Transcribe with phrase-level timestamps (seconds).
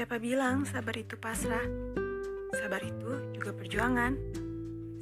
[0.00, 1.60] Siapa bilang sabar itu pasrah?
[2.56, 4.16] Sabar itu juga perjuangan.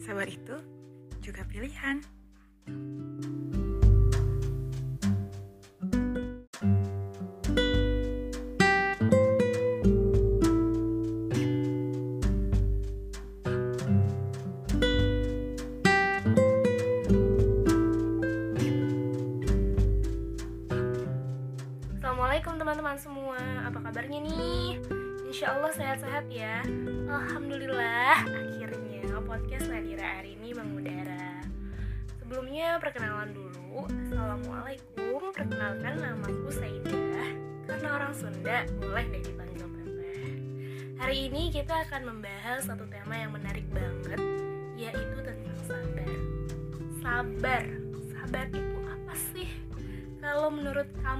[0.02, 0.58] Sabar itu
[1.22, 2.02] juga pilihan.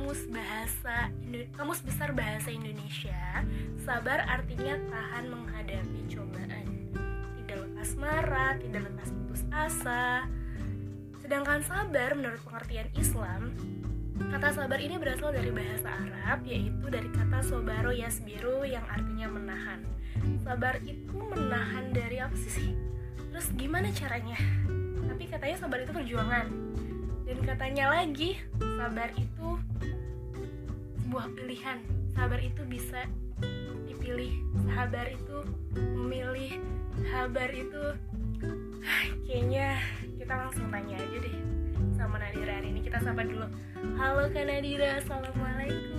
[0.09, 1.12] Kamus bahasa
[1.53, 3.45] kamus besar bahasa Indonesia,
[3.84, 6.64] sabar artinya tahan menghadapi cobaan.
[7.37, 10.25] Tidak lekas marah, tidak lekas putus asa.
[11.20, 13.53] Sedangkan sabar menurut pengertian Islam,
[14.33, 19.84] kata sabar ini berasal dari bahasa Arab yaitu dari kata sobaro yasbiru yang artinya menahan.
[20.41, 22.73] Sabar itu menahan dari apa sih?
[23.29, 24.41] Terus gimana caranya?
[25.05, 26.48] Tapi katanya sabar itu perjuangan
[27.29, 29.61] dan katanya lagi sabar itu
[31.09, 31.81] sebuah pilihan
[32.12, 33.09] sabar itu bisa
[33.89, 34.28] dipilih
[34.69, 35.41] sabar itu
[35.97, 36.61] memilih
[37.09, 37.97] sabar itu
[39.25, 39.81] kayaknya
[40.20, 41.36] kita langsung tanya aja deh
[41.97, 43.48] sama Nadira hari ini kita sapa dulu
[43.97, 45.97] halo Kak Nadira assalamualaikum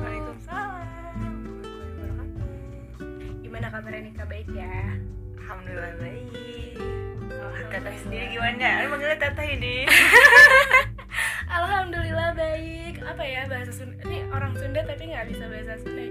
[0.00, 1.28] Waalaikumsalam.
[3.44, 4.96] gimana kabarnya nih Kak baik ya
[5.44, 6.72] Alhamdulillah baik.
[7.28, 7.68] Alhamdulillah.
[7.68, 8.84] Teteh sendiri gimana?
[8.84, 9.76] Lu manggilnya teteh ini.
[11.58, 12.94] Alhamdulillah baik.
[13.00, 13.98] Apa ya bahasa Sunda?
[14.00, 16.06] Ini orang Sunda tapi nggak bisa bahasa Sunda.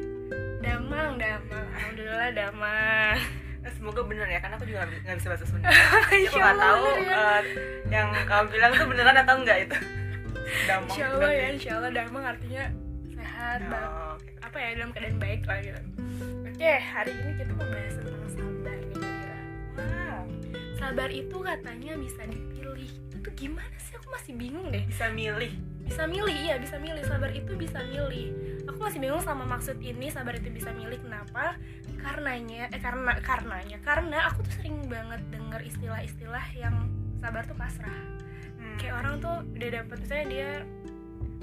[0.60, 1.66] Damang, damang.
[1.72, 3.16] Alhamdulillah damang.
[3.58, 5.68] Nah, semoga bener ya, karena aku juga nggak bi- nggak bisa bahasa Sunda.
[6.28, 7.16] Aku nggak tahu ya.
[7.18, 7.42] eh,
[7.88, 9.78] yang kamu bilang tuh beneran atau enggak itu.
[10.66, 10.88] Damang.
[10.90, 12.64] Insya Allah ya, Insya Allah damang artinya
[13.10, 13.88] sehat, Oh, bang.
[14.14, 14.30] oke.
[14.42, 15.82] Apa ya dalam keadaan baik lah gitu.
[16.46, 19.38] Oke, hari ini kita mau bahas tentang sabar nih Kira.
[19.78, 20.22] Wow.
[20.74, 22.92] Sabar itu katanya bisa dipilih.
[23.28, 23.92] Itu gimana sih?
[24.00, 24.88] Aku masih bingung deh.
[24.88, 25.52] Bisa milih.
[25.84, 27.04] bisa milih iya bisa milih.
[27.04, 28.32] Sabar itu bisa milih.
[28.72, 30.96] Aku masih bingung sama maksud ini sabar itu bisa milih.
[31.04, 31.60] Kenapa?
[32.00, 36.88] Karenanya eh karena karenanya karena aku tuh sering banget denger istilah-istilah yang
[37.20, 38.00] sabar tuh pasrah.
[38.58, 38.80] Hmm.
[38.80, 40.52] kayak orang tuh udah dapet misalnya dia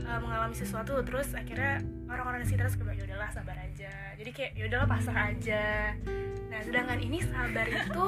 [0.09, 3.93] uh, mengalami sesuatu terus akhirnya orang-orang di sekitar suka bilang, yaudahlah sabar aja.
[4.17, 5.93] Jadi kayak yaudahlah pasrah aja.
[6.49, 8.05] Nah sedangkan ini sabar itu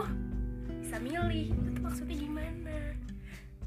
[0.81, 1.53] bisa milih.
[1.53, 2.66] Itu tuh maksudnya gimana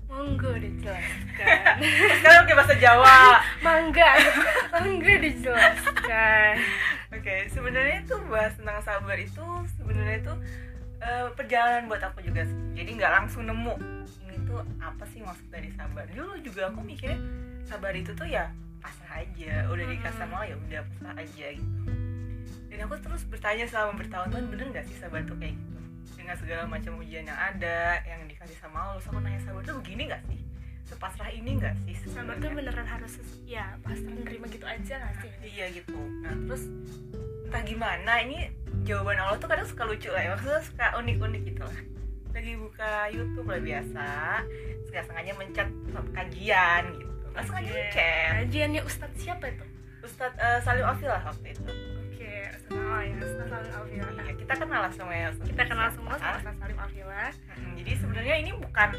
[0.10, 1.78] monggo dijelaskan
[2.20, 3.40] Sekarang pakai bahasa Jawa.
[3.66, 4.10] mangga
[4.74, 6.54] mangga dijelaskan
[7.10, 9.46] Oke, sebenarnya tuh bahas tentang sabar itu
[9.78, 10.34] sebenarnya itu
[11.02, 12.46] eh, perjalanan buat aku juga.
[12.78, 13.76] Jadi nggak langsung nemu
[14.30, 16.06] ini tuh apa sih maksud dari sabar.
[16.14, 17.18] Dulu juga aku mikirnya
[17.66, 21.80] sabar itu tuh ya pasrah aja, udah dikasih sama ya udah pasrah aja gitu.
[22.70, 25.79] Dan aku terus bertanya selama bertahun-tahun bener nggak sih sabar tuh kayak gitu?
[26.30, 30.14] Dengan segala macam ujian yang ada, yang dikasih sama Allah, aku nanya sabar tuh begini
[30.14, 30.38] nggak sih?
[30.86, 31.96] Sepasrah ini nggak sih?
[32.06, 33.18] sabar tuh beneran harus
[33.50, 35.32] ya pasrah nerima gitu aja gak sih?
[35.42, 35.98] Iya gitu.
[35.98, 36.70] Nah terus
[37.50, 38.46] entah gimana ini
[38.86, 41.80] jawaban Allah tuh kadang suka lucu lah ya maksudnya suka unik-unik gitu lah.
[42.38, 44.08] Lagi buka YouTube lah biasa
[44.94, 45.70] nggak sengaja mencet
[46.14, 47.14] kajian gitu.
[47.34, 48.30] Nggak sengaja mencet.
[48.38, 49.66] kajiannya Ustadz siapa itu?
[50.06, 51.74] Ustadz eh, Salim Afil lah waktu itu
[52.74, 55.50] oh ya Ustadz Salim Alfila iya kita kenal lah sama ya Ustadz.
[55.52, 58.90] kita kenal semua sama Ustadz Salim Alfila mm, jadi sebenarnya ini bukan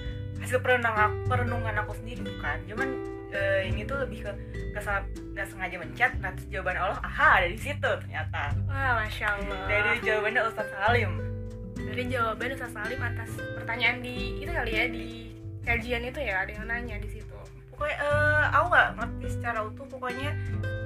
[0.41, 2.57] hasil perenungan perenungan aku sendiri bukan.
[2.65, 2.89] Cuman
[3.31, 4.33] eh, ini tuh lebih ke
[4.75, 5.05] kesal
[5.37, 8.57] nggak sengaja mencet nah jawaban Allah aha ada di situ ternyata.
[8.67, 9.61] Wah masya Allah.
[9.69, 11.13] Dari jawabannya Ustadz Salim.
[11.77, 15.05] Dari jawaban Ustadz Salim atas pertanyaan di itu kali ya di
[15.61, 17.37] kajian itu ya ada yang nanya di situ.
[17.71, 20.31] Pokoknya eh, aku nggak ngerti secara utuh pokoknya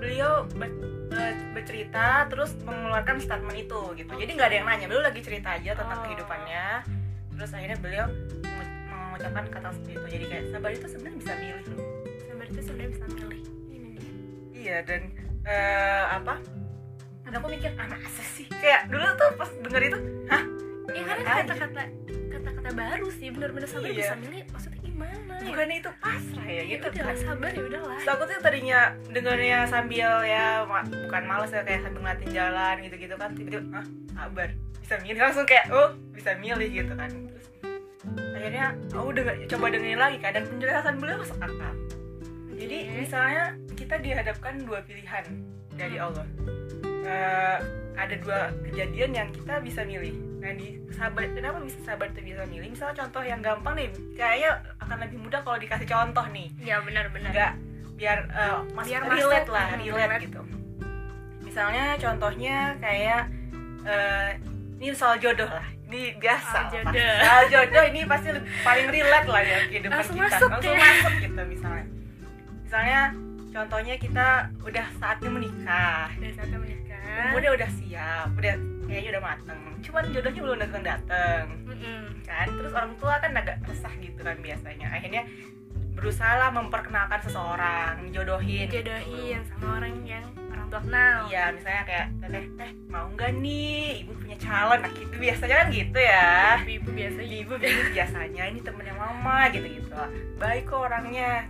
[0.05, 0.77] beliau ber-
[1.55, 4.13] bercerita terus mengeluarkan statement itu gitu.
[4.13, 6.05] Jadi nggak ada yang nanya beliau lagi cerita aja tentang Oh.
[6.05, 6.67] kehidupannya.
[7.33, 8.07] Terus akhirnya beliau
[8.45, 10.07] mengu- mengucapkan kata seperti itu.
[10.11, 11.81] Jadi kayak sabar itu sebenarnya bisa milih loh.
[12.21, 13.41] sabar itu sebenarnya bisa milih.
[13.67, 14.05] Ini nih
[14.55, 15.03] iya dan
[15.45, 16.35] eh, apa?
[17.23, 18.47] Dan aku mikir ah masa sih?
[18.51, 20.43] Kayak dulu tuh pas denger itu hah?
[20.87, 21.83] Ya karena kata-kata
[22.31, 23.97] kata-kata baru sih bener-bener sabar Iya.
[24.05, 24.43] bisa milih.
[24.47, 25.47] Maksudnya gimana ya?
[25.51, 26.55] Bukannya itu pasrah ya?
[26.55, 27.17] Ya gitu udah kan?
[27.19, 27.99] sabar ya udahlah.
[28.15, 28.81] Aku tuh tadinya
[29.11, 33.87] dengernya sambil ya ma- bukan males ya kayak sambil ngeliatin jalan gitu-gitu kan tiba-tiba ah
[34.15, 34.49] sabar.
[34.79, 37.11] Bisa milih langsung kayak oh bisa milih gitu kan.
[37.11, 37.47] Terus
[38.39, 38.65] akhirnya
[38.95, 41.75] aku denger, coba dengerin lagi kan dan penjelasan beliau masuk akal.
[42.55, 43.45] Jadi misalnya
[43.75, 45.25] kita dihadapkan dua pilihan
[45.75, 46.23] dari Allah
[47.05, 47.57] eh,
[47.95, 52.45] ada dua kejadian yang kita bisa milih nah di sabar kenapa bisa sabar itu bisa
[52.45, 56.77] milih misalnya contoh yang gampang nih kayaknya akan lebih mudah kalau dikasih contoh nih ya
[56.79, 57.53] benar-benar enggak
[57.95, 60.25] biar eh, mas Biar relate lah Hmm, relate relate.
[60.27, 60.41] gitu
[61.41, 63.23] misalnya contohnya kayak
[63.85, 64.31] eh,
[64.77, 66.91] ini soal jodoh lah ini biasa Soal jodoh.
[66.91, 67.23] pasti.
[67.23, 68.29] soal jodoh ini pasti
[68.61, 70.83] paling relate lah ya kehidupan Langsung kita masuk langsung ya.
[70.83, 71.85] masuk gitu misalnya
[72.61, 73.01] misalnya
[73.55, 76.11] contohnya kita udah saatnya menikah.
[76.19, 77.31] Udah saatnya menikah.
[77.39, 78.55] Udah udah siap udah
[78.91, 79.61] kayaknya udah mateng.
[79.87, 82.03] Cuman jodohnya belum datang datang Mm-mm.
[82.27, 82.47] kan?
[82.51, 84.91] Terus orang tua kan agak resah gitu kan biasanya.
[84.91, 85.23] Akhirnya
[85.95, 88.67] berusaha lah memperkenalkan seseorang jodohin.
[88.67, 88.83] Gitu.
[88.83, 91.19] jodohin sama orang yang orang tua kenal.
[91.31, 94.03] Iya misalnya kayak teteh teh mau nggak nih?
[94.03, 94.79] Ibu punya calon.
[94.83, 96.35] Nah gitu biasanya kan gitu ya.
[96.67, 99.95] Ibu biasa ibu ibu biasanya ini temennya mama gitu gitu
[100.43, 101.47] baik kok orangnya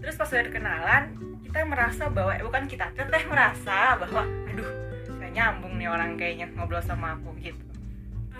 [0.00, 1.02] terus pas udah kenalan
[1.44, 4.70] kita merasa bahwa eh, bukan kita teteh merasa bahwa aduh
[5.18, 7.60] gak nyambung nih orang kayaknya ngobrol sama aku gitu.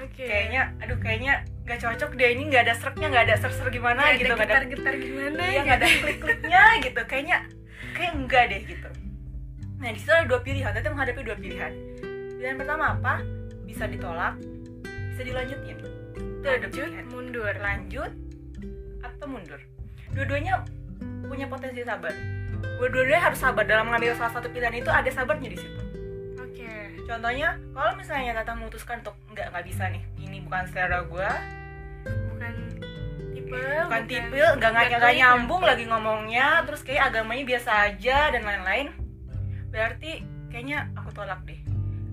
[0.00, 0.24] Oke.
[0.24, 4.16] Kayaknya aduh kayaknya gak cocok deh ini nggak ada sereknya nggak ada ser-ser gimana Nggak
[4.16, 7.00] gitu ada nggak ada getar-getar gimana iya nggak ada klik-kliknya gitu.
[7.04, 7.38] Kayaknya
[7.92, 8.90] kayak enggak deh gitu.
[9.80, 11.72] Nah di situ ada dua pilihan teteh menghadapi dua pilihan.
[12.40, 13.14] Pilihan pertama apa?
[13.68, 14.34] Bisa ditolak
[14.86, 15.76] bisa dilanjutin.
[16.16, 17.04] Itu ada pilihan.
[17.12, 17.52] mundur.
[17.60, 18.12] Lanjut
[19.04, 19.60] atau mundur?
[20.16, 20.64] Dua-duanya
[21.30, 22.10] punya potensi sabar.
[22.82, 25.80] Dua-duanya harus sabar dalam mengambil salah satu pilihan itu ada sabarnya di situ.
[26.42, 26.98] Oke.
[27.06, 31.30] Contohnya kalau misalnya Tata memutuskan untuk nggak nggak bisa nih ini bukan selera gue
[32.34, 32.52] bukan
[33.30, 38.88] tipe bukan tipe nggak nggak nyambung lagi ngomongnya terus kayak agamanya biasa aja dan lain-lain.
[39.70, 41.62] Berarti kayaknya aku tolak deh.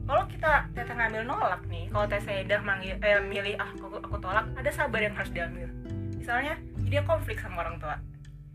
[0.08, 4.16] Kalau kita Tata ngambil nolak nih kalau Teh Seda manggil eh, milih ah aku, aku
[4.22, 5.68] tolak ada sabar yang harus diambil.
[6.16, 6.56] Misalnya
[6.88, 8.00] dia konflik sama orang tua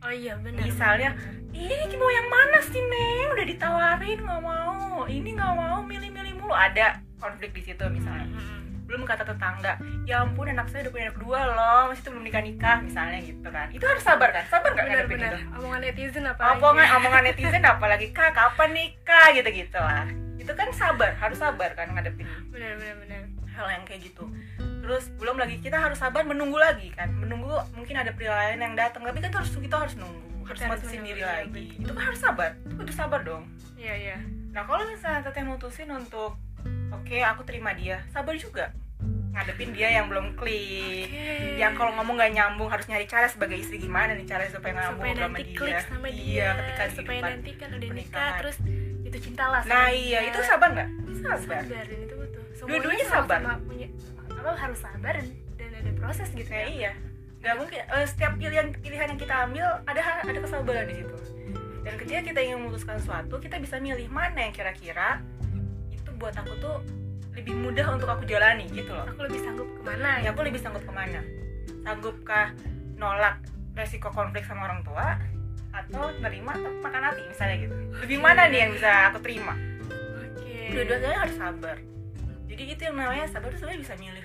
[0.02, 1.52] oh iya benar Misalnya, benar.
[1.52, 3.28] Ih, mau yang mana sih Neng?
[3.37, 5.04] Udah ditawarin nggak mau.
[5.04, 6.54] Ini nggak mau, milih-milih mulu.
[6.56, 8.26] Ada konflik di situ misalnya.
[8.26, 8.88] Mm-mm.
[8.88, 12.25] Belum kata tetangga, ya ampun anak saya udah punya anak dua loh, masih tuh belum
[12.28, 13.69] nikah nikah misalnya gitu kan.
[13.72, 14.44] Itu harus sabar kan?
[14.52, 15.56] Sabar nggak ngadepin benar-benar itu?
[15.56, 20.08] omongan netizen apa Omongan omongan netizen apalagi kak kapan nikah gitu gitu lah.
[20.37, 23.22] Itu kan sabar, harus sabar kan ngadepin benar-benar benar
[23.52, 24.25] hal yang kayak gitu
[24.82, 27.06] terus belum lagi kita harus sabar menunggu lagi kan?
[27.14, 30.58] Menunggu mungkin ada pria lain yang datang tapi kan itu harus kita harus nunggu harus
[30.58, 31.67] Kita harus mutusin menunggu, diri iya, lagi.
[31.79, 33.43] itu kan harus sabar itu butuh sabar dong.
[33.79, 34.17] Iya iya.
[34.50, 36.34] Nah kalau misalnya teteh mutusin untuk
[36.90, 38.75] oke aku terima dia sabar juga.
[39.32, 41.08] Ngadepin dia yang belum klik.
[41.08, 41.56] Oke.
[41.56, 44.99] yang kalau ngomong gak nyambung harus nyari cara sebagai istri gimana nih cara supaya nyambung
[44.99, 45.56] supaya sama nanti dia.
[45.56, 48.56] klik sama dia iya ketika supaya nanti kan udah nikah terus
[49.06, 50.28] itu cinta lah nah sama iya dia.
[50.35, 50.88] itu sabar nggak?
[51.23, 51.38] Sabar.
[51.64, 52.43] Sabar dan itu betul.
[52.67, 53.38] Dua-duanya sabar.
[53.62, 53.88] punya
[54.43, 55.15] apa harus sabar
[55.56, 56.69] dan, ada proses gitu Nah, ya.
[56.69, 56.93] iya.
[57.43, 61.17] Nggak mungkin eh, setiap pilihan pilihan yang kita ambil ada ada kesabaran di situ.
[61.83, 65.19] Dan ketika kita ingin memutuskan sesuatu kita bisa milih mana yang kira-kira
[65.91, 66.79] itu buat aku tuh
[67.33, 69.06] lebih mudah untuk aku jalani gitu loh.
[69.11, 71.23] Aku lebih sanggup ke mana ya aku lebih sanggup ke mana?
[71.83, 72.55] Sanggupkah
[72.95, 73.43] nolak
[73.75, 75.19] resiko konflik sama orang tua
[75.73, 76.53] atau nerima
[76.85, 77.75] makan hati misalnya gitu.
[78.05, 79.56] Lebih mana nih yang bisa aku terima?
[80.21, 80.77] Oke.
[80.77, 81.77] Dua-duanya harus sabar.
[82.47, 84.22] Jadi itu yang namanya sabar tuh sebenarnya bisa milih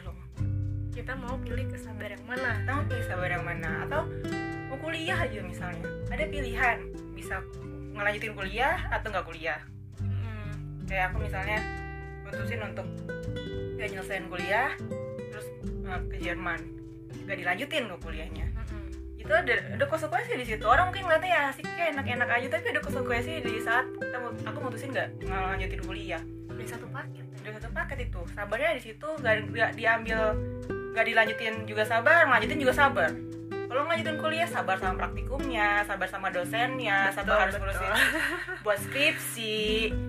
[0.98, 2.58] kita mau pilih kesabar yang mana?
[2.58, 3.86] Kita mau pilih sabar yang mana?
[3.86, 4.02] Atau
[4.66, 5.86] mau kuliah aja misalnya.
[6.10, 6.77] Ada pilihan
[7.13, 7.46] bisa
[7.94, 9.62] ngelanjutin kuliah atau nggak kuliah.
[10.01, 11.62] Hmm, kayak aku misalnya
[12.25, 12.89] mutusin untuk
[13.77, 14.74] gak nyelesain kuliah
[15.30, 15.48] terus
[15.86, 16.60] eh, ke Jerman.
[17.30, 18.46] Gak dilanjutin ke kuliahnya.
[18.58, 18.86] Mm-mm.
[19.22, 20.66] itu ada ada konsekuensi di situ.
[20.66, 22.48] Orang mungkin ngeliatnya ya asik kayak enak-enak aja.
[22.58, 24.18] Tapi ada konsekuensi di saat kita
[24.50, 26.22] aku mutusin nggak ngelanjutin kuliah.
[26.50, 27.25] Udah satu paket.
[27.46, 28.22] Udah satu paket itu.
[28.34, 30.34] Sabarnya di situ nggak nggak diambil
[30.98, 33.13] nggak dilanjutin juga sabar lanjutin juga sabar.
[33.70, 37.70] Kalau ngelanjutin kuliah sabar sama praktikumnya sabar sama dosennya sabar harus betul.
[37.70, 37.94] ngurusin
[38.66, 39.58] buat skripsi.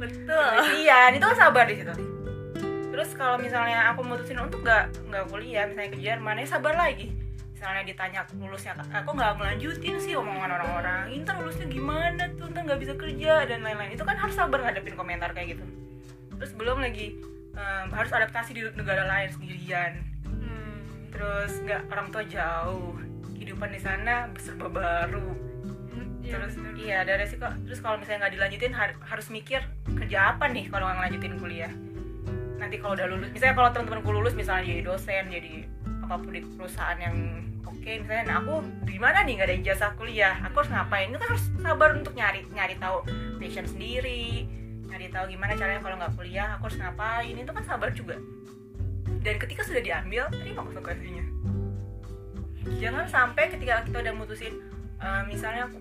[0.00, 0.48] Betul.
[0.56, 1.94] Penelitian itu kan sabar di situ.
[2.88, 7.12] Terus kalau misalnya aku mutusin untuk nggak nggak kuliah misalnya ke Jerman ya sabar lagi.
[7.52, 11.12] Misalnya ditanya lulusnya aku nggak ngelanjutin sih omongan orang-orang.
[11.12, 12.48] Inter lulusnya gimana tuh?
[12.48, 13.92] Ntar nggak bisa kerja dan lain-lain.
[13.92, 15.64] Itu kan harus sabar ngadepin komentar kayak gitu.
[16.40, 17.20] Terus belum lagi
[17.52, 20.08] em, harus adaptasi di negara lain sendirian
[21.12, 22.94] terus nggak orang tua jauh.
[23.38, 25.30] Kehidupan di sana serba baru.
[25.94, 26.72] Hmm, iya, terus bener.
[26.76, 27.48] iya ada resiko.
[27.64, 31.72] Terus kalau misalnya nggak dilanjutin har- harus mikir kerja apa nih kalau nggak ngelanjutin kuliah?
[32.58, 35.52] Nanti kalau udah lulus misalnya kalau teman-temanku lulus misalnya jadi dosen jadi
[36.02, 37.16] apa pun di perusahaan yang
[37.68, 38.54] oke misalnya nah aku
[38.88, 40.34] di mana nih nggak ada ijazah kuliah?
[40.50, 41.08] Aku harus ngapain?
[41.08, 43.06] Itu kan harus sabar untuk nyari nyari tahu
[43.38, 44.44] passion sendiri
[44.88, 47.34] nyari tahu gimana caranya kalau nggak kuliah aku harus ngapain?
[47.38, 48.18] Itu kan sabar juga
[49.22, 51.24] dan ketika sudah diambil terima konsekuensinya
[52.78, 54.54] jangan sampai ketika kita udah mutusin
[55.00, 55.78] eh, misalnya aku.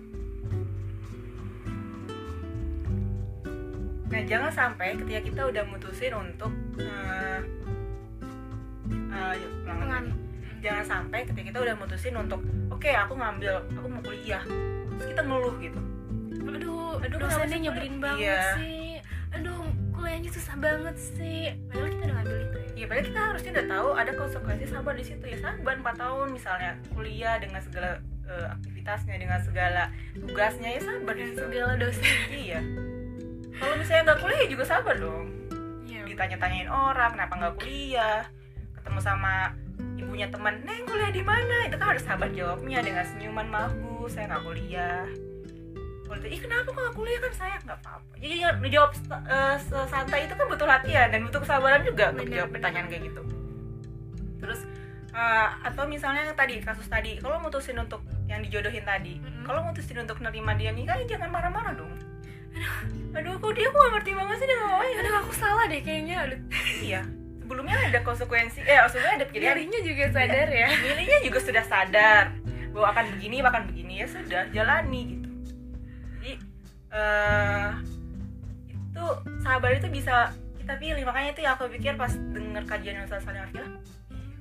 [4.08, 6.48] Nah jangan sampai ketika kita udah mutusin untuk
[6.80, 7.40] uh,
[9.12, 10.08] uh, yuk, ulang
[10.64, 12.40] jangan sampai ketika kita udah mutusin untuk
[12.72, 14.40] oke aku ngambil aku mau kuliah.
[14.96, 15.80] Terus kita ngeluh gitu.
[16.40, 18.42] Aduh Aduh, dosennya nyebelin banget Iya.
[18.56, 18.88] sih.
[19.36, 19.60] Aduh
[19.92, 21.52] kuliahnya susah banget sih.
[21.68, 22.38] Padahal kita udah ngambil
[22.78, 25.38] ya padahal kita harusnya udah tahu ada konsekuensi sabar di situ ya.
[25.42, 27.98] Sabar 4 tahun misalnya kuliah dengan segala
[28.30, 32.16] uh, aktivitasnya dengan segala tugasnya ya sabar dan segala dosen.
[32.30, 32.60] Iya.
[33.58, 35.26] Kalau misalnya nggak kuliah ya juga sabar dong.
[35.88, 36.04] Iya.
[36.06, 38.22] ditanya-tanyain orang kenapa nggak kuliah?
[38.78, 39.50] Ketemu sama
[39.98, 41.66] ibunya teman neng kuliah di mana?
[41.66, 45.27] Itu kan harus sabar jawabnya dengan senyuman maaf bu saya nggak kuliah
[46.16, 47.20] itu, ih kenapa kok nggak kuliah?
[47.20, 48.12] Kan saya nggak apa-apa.
[48.16, 48.90] Jadi ya, menjawab
[49.28, 53.22] eh, sesantai itu kan butuh latihan dan butuh kesabaran juga untuk jawab pertanyaan kayak gitu.
[54.38, 54.60] Terus
[55.12, 59.48] eh, atau misalnya yang tadi kasus tadi kalau mutusin untuk yang dijodohin tadi Mm-mm.
[59.48, 61.92] kalau mutusin untuk nerima dia nikah ya jangan marah-marah dong.
[63.16, 63.40] Aduh.
[63.40, 64.96] Kok dia kok gak ngerti banget sih dia ngomongnya?
[65.00, 66.16] Aduh aku salah deh kayaknya.
[66.28, 66.40] Aduh.
[66.84, 67.00] Iya.
[67.40, 69.56] Sebelumnya ada konsekuensi eh maksudnya ada pilihan.
[69.56, 70.68] Dirinya juga sadar ya.
[70.84, 72.24] Milihnya juga sudah sadar.
[72.76, 73.94] Bahwa akan begini akan begini.
[74.04, 75.27] Ya sudah jalani gitu
[76.98, 77.70] eh
[78.90, 79.04] itu
[79.46, 81.02] sabar itu bisa kita pilih.
[81.06, 83.68] Makanya itu yang aku pikir pas denger kajian Ustaz Salim Afila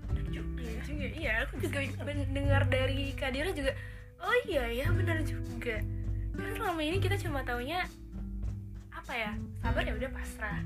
[0.09, 3.71] bener juga Iya ya aku juga ben- dengar dari Kadira juga
[4.17, 5.77] oh iya ya benar juga.
[6.33, 7.85] Karena selama ini kita cuma taunya
[8.89, 10.59] apa ya sabar ya udah pasrah.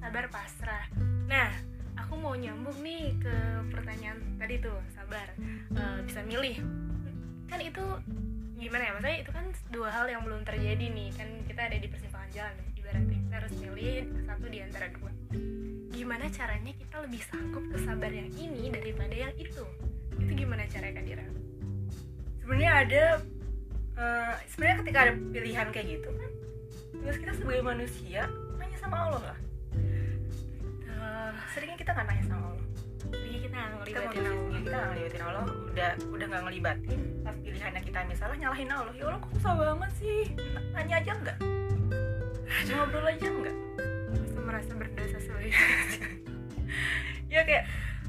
[0.00, 0.84] Sabar pasrah.
[1.28, 1.52] Nah
[2.00, 3.34] aku mau nyambung nih ke
[3.70, 5.28] pertanyaan tadi tuh sabar.
[5.74, 6.58] Eh, bisa milih.
[7.48, 7.84] Kan itu
[8.58, 8.90] gimana ya?
[8.96, 11.08] Maksudnya itu kan dua hal yang belum terjadi nih.
[11.14, 13.18] Kan kita ada di persimpangan jalan ibaratnya.
[13.18, 13.94] Kita harus milih
[14.26, 15.10] satu di antara dua.
[15.94, 19.64] Gimana caranya kita lebih sanggup ke sabar yang ini daripada yang itu?
[20.18, 21.26] Itu gimana caranya Kadira?
[22.44, 23.04] sebenarnya ada
[23.96, 26.30] eh, sebenarnya ketika ada pilihan kayak gitu kan
[27.00, 28.28] terus kita sebagai manusia
[28.60, 29.38] nanya sama Allah lah
[31.04, 32.64] Uh, seringnya kita nggak nanya sama Allah
[33.12, 34.54] ini kita nggak kita ngelibatin Allah.
[34.54, 35.44] kita nggak ngelibatin Allah.
[35.64, 36.98] Udah udah nggak ngelibatin.
[37.20, 38.92] Pas pilihannya kita misalnya nyalahin Allah.
[38.92, 40.20] Ya Allah kok susah banget sih?
[40.72, 41.38] Nanya aja nggak?
[42.66, 43.56] Ngobrol aja nggak?
[44.14, 45.50] Masa merasa berdosa sebagai
[47.34, 47.64] ya kayak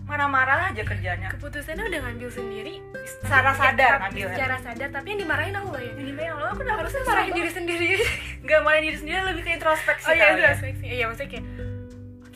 [0.05, 1.27] marah-marah aja kerjanya.
[1.33, 2.73] Keputusannya udah ngambil sendiri.
[3.05, 4.35] Secara sadar Ya, ngambilnya.
[4.37, 5.93] secara sadar tapi yang dimarahin Allah ya.
[5.97, 7.89] Ini memang Allah kenapa harusnya susah marahin diri sendiri.
[8.45, 10.49] Nggak marahin diri sendiri lebih ke introspeksi oh iya ya.
[10.53, 11.45] aspeknya iya maksudnya kayak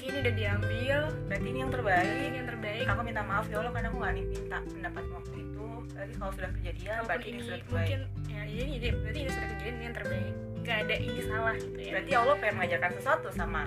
[0.10, 0.98] ini udah diambil.
[1.30, 2.10] Berarti ini yang terbaik.
[2.10, 2.86] Ini yang terbaik.
[2.90, 5.68] Aku minta maaf ya Allah karena aku nggak minta pendapat waktu itu.
[5.94, 7.76] Berarti kalau sudah kejadian Walaupun berarti ini ini sudah terbaik.
[7.76, 8.00] mungkin
[8.30, 10.34] ya ini ini berarti ini sudah kejadian ini yang terbaik.
[10.60, 11.92] Gak ada ini salah gitu ya.
[11.98, 13.62] Berarti Allah pengen mengajarkan sesuatu sama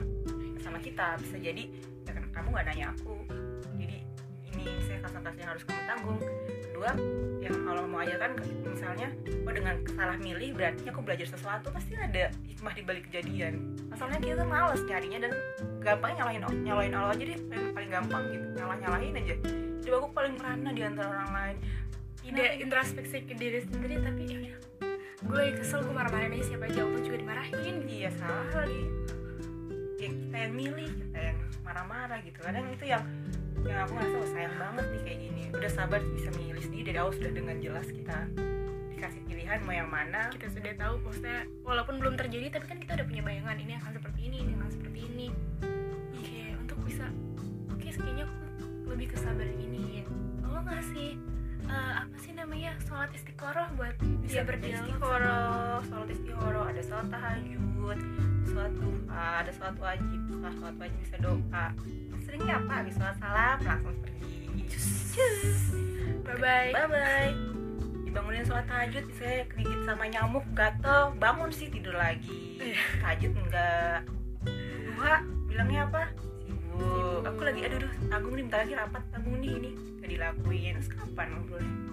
[0.62, 1.06] sama kita.
[1.22, 1.64] Bisa jadi
[2.04, 3.14] ya kamu nggak nanya aku.
[3.78, 3.98] Jadi
[4.52, 6.18] ini saya kasar yang harus kamu tanggung
[6.82, 6.98] kedua
[7.38, 9.14] yang Allah mau ajarkan misalnya
[9.46, 13.78] oh dengan salah milih berarti aku belajar sesuatu pasti ada hikmah di balik kejadian.
[13.86, 15.32] Masalahnya kita males nyarinya dan
[15.78, 19.34] gampang nyalahin nyalahin Allah aja deh paling, paling gampang gitu nyalah nyalahin aja.
[19.78, 21.56] Jadi aku paling merana di antara orang lain.
[22.22, 24.56] Tidak introspeksi ke diri sendiri tapi ya udah.
[25.22, 27.76] Gue lagi kesel gue marah-marahin aja siapa aja Allah juga dimarahin.
[27.86, 28.84] Iya salah lagi.
[30.02, 32.42] Ya, kita yang milih kita yang marah-marah gitu.
[32.42, 33.06] Kadang itu yang
[33.66, 35.42] yang aku ngerasa oh, sayang banget nih kayak gini.
[35.52, 36.84] Udah sabar bisa milih sendiri.
[36.90, 38.16] Dari awal sudah dengan jelas kita
[38.94, 40.30] dikasih pilihan mau yang mana.
[40.34, 43.90] Kita sudah tahu maksudnya walaupun belum terjadi tapi kan kita udah punya bayangan ini akan
[43.98, 45.26] seperti ini ini akan seperti ini.
[46.18, 47.06] Oke untuk bisa
[47.70, 50.06] oke kayaknya aku lebih ke sabar ini.
[50.42, 51.10] Allah ngasih
[51.68, 57.06] eh, apa sih namanya sholat istiqoroh buat bisa dia berdialog istiqoroh sholat istiqoroh ada sholat
[57.10, 57.98] tahajud
[58.48, 60.20] sholat duha ada sholat wajib.
[60.28, 61.66] Setelah sholat wajib bisa doa.
[62.24, 62.72] Seringnya apa?
[62.80, 64.32] Habis sholat salam langsung pergi.
[66.22, 67.32] Bye bye bye bye
[68.12, 72.60] dibangunin sholat tahajud bisa kegigit sama nyamuk gatel bangun sih tidur lagi.
[72.60, 72.76] Iya.
[73.00, 73.98] tahajud enggak.
[74.84, 75.14] Duha
[75.48, 76.02] bilangnya apa?
[76.44, 77.24] Sibuk.
[77.24, 79.70] Aku lagi aduh aduh tanggung nih bentar lagi rapat tanggung nih ini.
[80.04, 80.72] Gak dilakuin.
[80.76, 81.91] Terus kapan ngobrolnya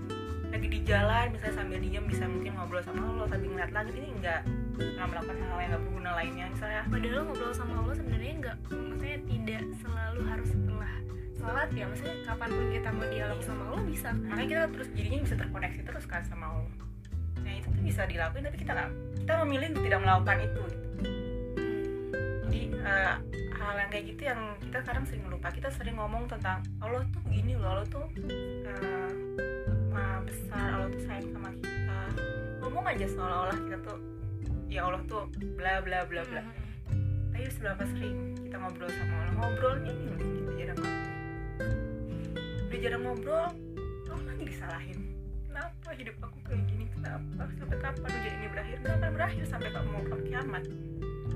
[0.50, 4.10] lagi di jalan misalnya sambil diem bisa mungkin ngobrol sama Allah sambil ngeliat langit ini
[4.18, 4.42] enggak
[4.80, 6.82] nggak melakukan hal yang nggak berguna lainnya misalnya.
[6.90, 10.94] Padahal ngobrol sama Allah sebenarnya nggak maksudnya tidak selalu harus setelah
[11.40, 14.10] sholat ya maksudnya kapan pun kita mau dialog sama Allah bisa.
[14.10, 16.74] Kan makanya kita terus jadinya bisa terkoneksi terus kan sama Allah
[17.40, 18.92] nah itu tuh bisa dilakuin tapi kita nggak
[19.24, 20.64] kita memilih untuk tidak melakukan itu.
[20.70, 21.12] Gitu.
[22.50, 23.16] jadi eh,
[23.60, 25.48] hal yang kayak gitu yang kita kadang sering lupa.
[25.54, 28.06] Kita sering ngomong tentang Allah tuh begini loh Allah tuh
[28.68, 29.10] eh,
[30.20, 32.00] maha besar Allah tuh sayang sama kita.
[32.60, 34.00] Ngomong aja seolah-olah kita tuh
[34.68, 35.24] ya Allah tuh
[35.56, 36.44] bla bla bla bla.
[36.44, 37.32] Hmm.
[37.32, 39.34] tapi seberapa sering kita ngobrol sama Allah?
[39.40, 41.08] Ngobrolnya ini loh kita jarang ngobrol
[42.68, 43.48] udah jarang ngobrol
[44.12, 45.00] Allah lagi disalahin.
[45.48, 46.86] Kenapa hidup aku kayak gini?
[46.92, 47.42] Kenapa?
[47.56, 48.76] Sampai kapan ujian ini berakhir?
[48.84, 50.64] Nggak akan berakhir sampai kamu mau kiamat.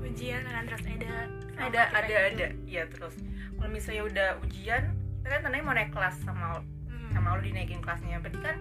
[0.04, 1.12] Ujian kan terus ada
[1.56, 2.04] ada kita ada.
[2.04, 2.14] gitu.
[2.20, 3.16] ada iya terus.
[3.56, 6.60] Kalau misalnya udah ujian kita kan tandanya mau naik kelas sama.
[7.14, 8.18] Sama lo dinaikin kelasnya.
[8.18, 8.56] Berarti kan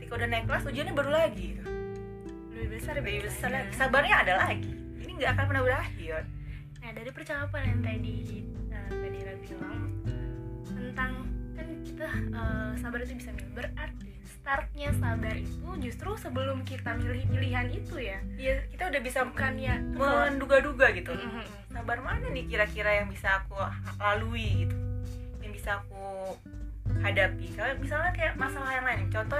[0.00, 1.64] ketika udah naik kelas ujiannya baru lagi gitu.
[2.56, 3.48] lebih besar lebih besar.
[3.52, 4.72] lagi sabarnya ada lagi.
[4.98, 6.26] Ini nggak akan pernah berakhir.
[6.80, 8.16] Nah dari percakapan yang tadi
[8.72, 9.78] uh, tadi Ra bilang
[10.66, 11.12] tentang
[11.54, 13.52] kan kita uh, sabar itu bisa milih.
[13.52, 18.18] Berarti startnya sabar itu justru sebelum kita milih pilihan itu ya?
[18.40, 21.12] Iya kita udah bisa bukan ya menduga-duga gitu.
[21.12, 21.44] Mm-mm.
[21.68, 23.60] sabar mana nih kira-kira yang bisa aku
[24.00, 24.76] lalui gitu?
[25.44, 26.34] Yang bisa aku
[27.02, 27.46] hadapi.
[27.54, 29.38] Kalau misalnya kayak masalah yang lain contoh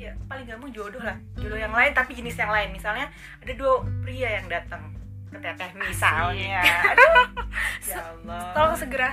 [0.00, 1.16] ya paling gampang jodoh lah.
[1.36, 2.72] Jodoh yang lain tapi jenis yang lain.
[2.72, 3.12] Misalnya
[3.44, 4.96] ada dua pria yang datang
[5.30, 6.62] ke teteh misalnya.
[6.94, 7.26] Aduh.
[7.80, 8.52] Ya Allah.
[8.54, 9.10] Tolong segera.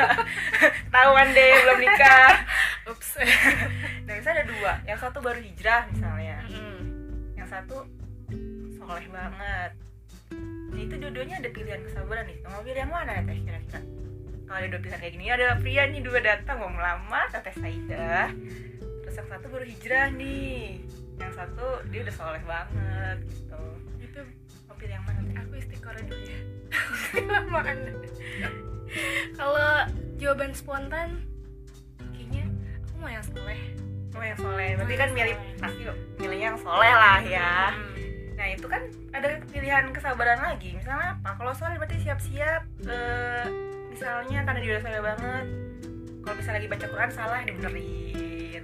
[0.94, 2.34] Tahuan deh belum nikah.
[2.90, 3.20] Ups.
[4.08, 4.72] Nah misalnya ada dua.
[4.88, 6.40] Yang satu baru hijrah misalnya.
[6.48, 6.80] Mm-mm.
[7.36, 7.84] yang satu
[8.80, 9.70] soleh banget.
[10.72, 12.38] Nah, itu dua-duanya ada pilihan kesabaran nih.
[12.48, 13.80] Mau pilih yang mana ya teh kira-kira
[14.52, 18.28] kalau ada dua pilihan kayak gini ada pria nih dua datang mau melamar teteh Saidah
[19.00, 20.84] terus yang satu baru hijrah nih.
[21.16, 23.62] Yang satu dia udah soleh banget gitu.
[23.96, 24.20] Itu
[24.68, 25.20] mau pilih yang mana?
[25.40, 26.40] Aku istiqoroh dulu ya.
[27.32, 27.92] Lama anda
[29.40, 29.72] kalau
[30.20, 31.24] jawaban spontan
[32.12, 32.44] kayaknya
[32.76, 33.60] aku mau yang soleh.
[34.12, 34.68] Mau yang soleh.
[34.76, 35.60] Berarti kan milih soleh.
[35.64, 35.82] pasti
[36.20, 37.72] milihnya yang soleh lah ya.
[37.72, 38.36] Hmm.
[38.36, 38.84] Nah itu kan
[39.16, 40.76] ada pilihan kesabaran lagi.
[40.76, 41.40] Misalnya apa?
[41.40, 45.44] Kalau soal berarti siap-siap eh, Misalnya karena dia udah soleh banget
[46.22, 48.62] Kalau misalnya lagi baca Quran salah dibenerin.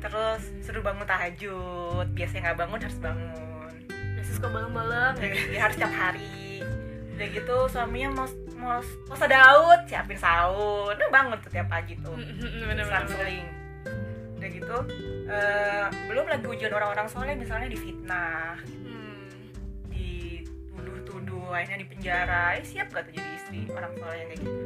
[0.00, 3.72] Terus suruh bangun tahajud Biasanya nggak bangun harus bangun.
[3.90, 6.62] Biasa suka balem-balem Udah gitu, dia harus setiap hari.
[7.18, 8.26] Udah gitu suaminya mau
[8.60, 8.76] mau
[9.08, 12.16] puasa Daud siapin sahur Udah bangun tuh tiap pagi tuh.
[12.16, 13.46] Selang-seling
[14.40, 14.76] Udah gitu
[15.28, 18.89] eh, Belum lagi ujian orang-orang soleh misalnya difitnah Hmm.
[21.54, 22.44] Akhirnya di penjara.
[22.56, 24.64] Eh, siap gak tuh jadi istri orang tua yang kayak gitu?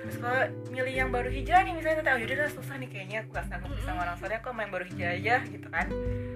[0.00, 0.42] Terus kalau
[0.74, 3.70] milih yang baru hijrah nih misalnya tahu yaudah udah susah nih kayaknya aku gak sanggup
[3.86, 5.86] sama orang soleh aku yang baru hijrah aja gitu kan.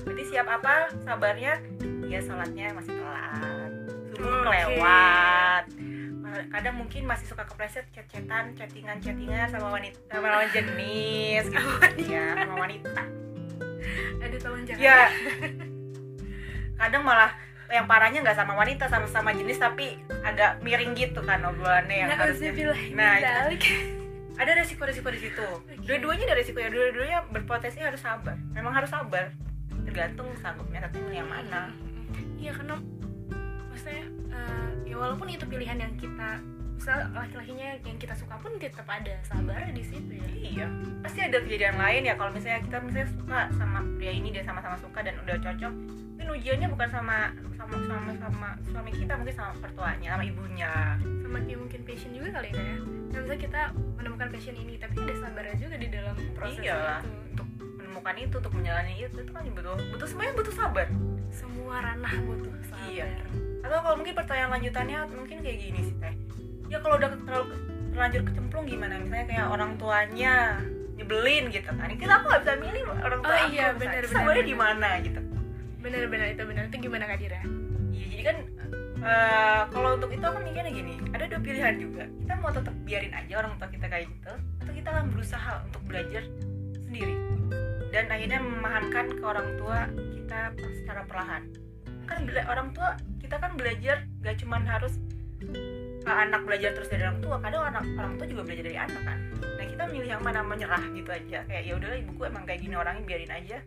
[0.06, 0.74] Berarti siap apa?
[1.02, 1.52] Sabarnya
[2.06, 3.72] ya sholatnya masih telat
[4.14, 4.46] subuh Oke.
[4.46, 5.64] kelewat.
[6.50, 11.70] Kadang mungkin masih suka kepleset chat-chatan chattingan-chattingan sama wanita sama lawan jenis gitu.
[12.14, 13.02] Ya sama wanita.
[14.22, 14.82] Aduh tolong jangan.
[14.82, 15.00] Ya.
[16.80, 17.30] Kadang malah
[17.68, 22.08] yang parahnya nggak sama wanita sama sama jenis tapi agak miring gitu kan obrolannya yang
[22.12, 22.50] Nah, harusnya.
[22.92, 23.12] Nah,
[23.48, 25.46] itu- ada resiko-resiko di situ.
[25.82, 26.66] Dua-duanya ada resiko ya.
[26.66, 28.34] Dua-duanya berpotensi harus sabar.
[28.50, 29.30] Memang harus sabar.
[29.86, 31.70] Tergantung sanggupnya tapi yang mana.
[32.36, 32.74] Iya karena
[33.70, 36.42] maksudnya eh, ya walaupun itu pilihan yang kita
[36.74, 40.26] misal laki-lakinya yang kita suka pun tetap ada sabar di situ ya.
[40.34, 40.66] iya.
[41.00, 42.14] Pasti ada kejadian lain ya.
[42.18, 45.72] Kalau misalnya kita misalnya suka sama pria ini dia sama-sama suka dan udah cocok
[46.24, 47.18] mungkin ujiannya bukan sama
[47.54, 50.72] sama sama sama suami kita mungkin sama pertuanya sama ibunya
[51.20, 52.64] Sama kayak mungkin passion juga kali ya.
[53.12, 53.60] Dan misalnya kita
[53.94, 57.00] menemukan passion ini tapi ada sabarnya juga di dalam proses Iyalah.
[57.00, 57.12] itu.
[57.28, 60.86] untuk menemukan itu untuk menjalani itu itu kan butuh butuh semuanya butuh sabar
[61.28, 62.88] Semua ranah butuh sabar.
[62.88, 63.06] Iya.
[63.60, 66.14] atau kalau mungkin pertanyaan lanjutannya mungkin kayak gini sih teh
[66.68, 67.44] ya kalau udah terlalu
[67.90, 70.34] terlanjur kecemplung gimana misalnya kayak orang tuanya
[70.94, 73.80] nyebelin gitu kan kita aku nggak bisa milih orang tua Oh aku iya, misalnya.
[73.80, 74.44] benar, sabarnya benar.
[74.46, 75.20] di mana gitu
[75.84, 76.62] Benar-benar itu benar.
[76.72, 77.44] Itu gimana Kak Dira?
[77.94, 78.36] iya jadi kan
[79.06, 82.04] eh, kalau untuk itu aku mikirnya gini ada dua pilihan juga.
[82.08, 85.82] Kita mau tetap biarin aja orang tua kita kayak gitu atau kita akan berusaha untuk
[85.86, 86.22] belajar
[86.88, 87.14] sendiri.
[87.94, 90.40] Dan akhirnya memahamkan ke orang tua kita
[90.82, 91.42] secara perlahan.
[92.10, 94.98] Kan orang tua kita kan belajar gak cuman harus
[96.04, 97.36] uh, anak belajar terus dari orang tua.
[97.38, 99.18] Kadang anak orang tua juga belajar dari anak kan.
[99.38, 101.46] Nah kita milih yang mana menyerah gitu aja.
[101.46, 103.58] Kayak ya udahlah ibuku emang kayak gini orangnya biarin aja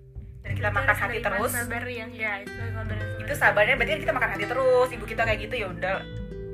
[0.48, 1.52] dan kita Berarti makan hati terus.
[1.52, 5.22] Sabar yang ya itu sabar itu sabarnya berarti kan kita makan hati terus ibu kita
[5.28, 5.96] kayak gitu ya udah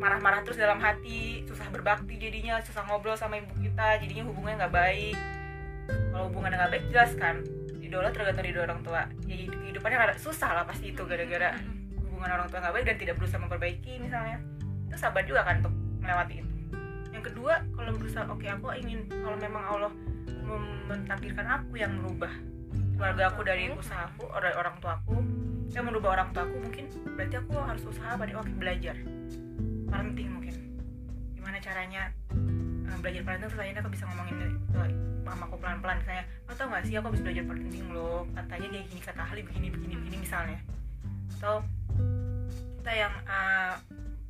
[0.01, 4.73] marah-marah terus dalam hati susah berbakti jadinya susah ngobrol sama ibu kita jadinya hubungannya nggak
[4.73, 5.17] baik.
[5.86, 7.36] Kalau hubungannya nggak baik jelas kan
[7.77, 9.06] idola tergantung ridho orang tua.
[9.29, 11.53] Ya kehidupannya ada susah lah pasti itu gara-gara
[12.01, 14.41] hubungan orang tua nggak baik dan tidak berusaha memperbaiki misalnya.
[14.89, 16.53] Itu sabar juga kan untuk melewati itu.
[17.13, 19.93] Yang kedua kalau berusaha oke aku ingin kalau memang Allah
[20.89, 22.34] mentakdirkan aku yang merubah
[23.04, 25.20] keluarga aku dari usahaku dari orang tuaku
[25.76, 26.88] yang merubah orang tuaku mungkin
[27.20, 28.96] berarti aku harus usaha pada oke belajar.
[29.92, 30.56] Paling penting mungkin.
[31.36, 32.16] Gimana caranya
[32.88, 34.48] eh, belajar parenting terus akhirnya aku bisa ngomongin ke
[35.28, 36.00] mamaku pelan-pelan.
[36.00, 39.42] Misalnya lo tau gak sih aku habis belajar parenting lo katanya dia gini kata ahli
[39.44, 40.60] begini begini begini misalnya.
[41.36, 41.56] Atau
[42.80, 43.74] kita yang eh,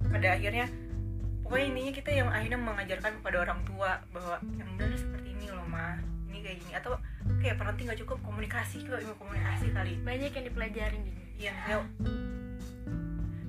[0.01, 0.65] pada akhirnya
[1.45, 5.61] pokoknya intinya kita yang akhirnya mengajarkan kepada orang tua bahwa yang benar seperti ini loh
[5.69, 6.01] mah
[6.33, 6.73] ini kayak gini.
[6.73, 6.97] Atau
[7.41, 8.17] kayak parenting gak cukup?
[8.23, 9.93] Komunikasi coba ilmu komunikasi kali.
[10.01, 11.21] Banyak yang dipelajarin gitu.
[11.43, 11.83] Iya misalnya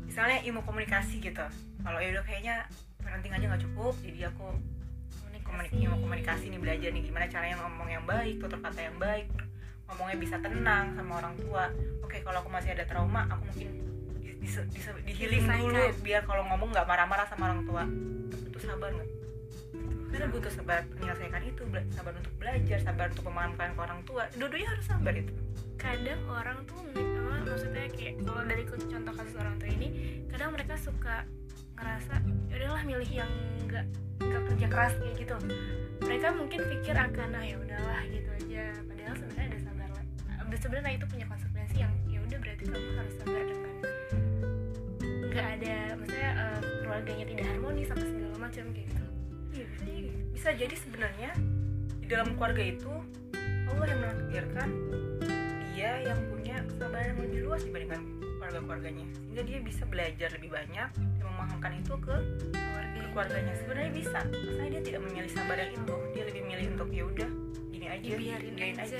[0.08, 1.46] misalnya ilmu komunikasi gitu.
[1.84, 2.64] Kalau ya udah kayaknya
[3.02, 4.46] parenting aja nggak cukup jadi aku
[5.44, 5.84] komunikasi.
[5.84, 9.26] ilmu komunikasi nih belajar nih gimana caranya ngomong yang baik tutur kata yang baik
[9.84, 11.68] ngomongnya bisa tenang sama orang tua.
[12.02, 13.68] Oke kalau aku masih ada trauma aku mungkin
[14.18, 17.82] di, di, di, di healing dulu biar kalau ngomong nggak marah-marah sama orang tua.
[18.50, 19.23] Butuh sabar nggak
[20.14, 24.24] karena butuh sabar menyelesaikan itu sabar untuk belajar sabar untuk memahamkan ke orang tua.
[24.38, 25.34] Dua-duanya harus sabar itu.
[25.74, 26.78] Kadang orang tuh
[27.44, 29.88] maksudnya kayak kalau dari contoh kasus orang tua ini
[30.30, 31.26] kadang mereka suka
[31.74, 32.14] ngerasa
[32.46, 33.30] "Ya udahlah milih yang
[33.66, 33.84] nggak
[34.22, 35.34] nggak kerja keras kayak gitu.
[36.06, 38.64] Mereka mungkin pikir akan nah ya udahlah gitu aja.
[38.86, 40.04] Padahal sebenarnya ada sabar lah.
[40.54, 43.72] Sebenarnya itu punya konsekuensi yang ya udah berarti kamu harus sabar dengan
[45.34, 49.03] nggak ada maksudnya eh, keluarganya tidak harmonis apa segala macam kayak gitu
[49.54, 49.96] jadi
[50.34, 51.30] bisa jadi sebenarnya
[52.02, 52.92] di dalam keluarga itu
[53.70, 54.68] Allah yang menakdirkan
[55.74, 59.06] dia yang punya kesabaran yang lebih luas dibandingkan keluarga-keluarganya.
[59.10, 62.14] Sehingga dia bisa belajar lebih banyak dan memahamkan itu ke
[62.52, 62.94] keluarga.
[62.94, 63.54] Ke keluarganya.
[63.58, 67.30] Sebenarnya bisa maksudnya dia tidak memilih sabar yang itu dia lebih milih untuk ya udah
[67.72, 68.98] gini aja biarin aja.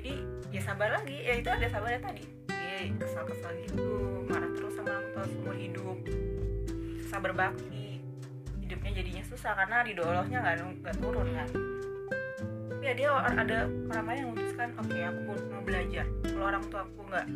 [0.00, 0.12] Jadi
[0.50, 1.16] ya sabar lagi.
[1.22, 2.24] Ya itu ada sabarnya tadi.
[2.50, 3.86] Dia kesal-kesal gitu
[4.26, 5.98] marah terus sama orang tua seumur hidup.
[7.06, 7.91] Sabar bakti
[8.72, 11.48] hidupnya jadinya susah karena ridho Allahnya nggak nggak turun kan.
[12.80, 16.06] Ya dia ada orang lain yang memutuskan oke aku mau, belajar.
[16.24, 17.26] Kalau orang tua aku nggak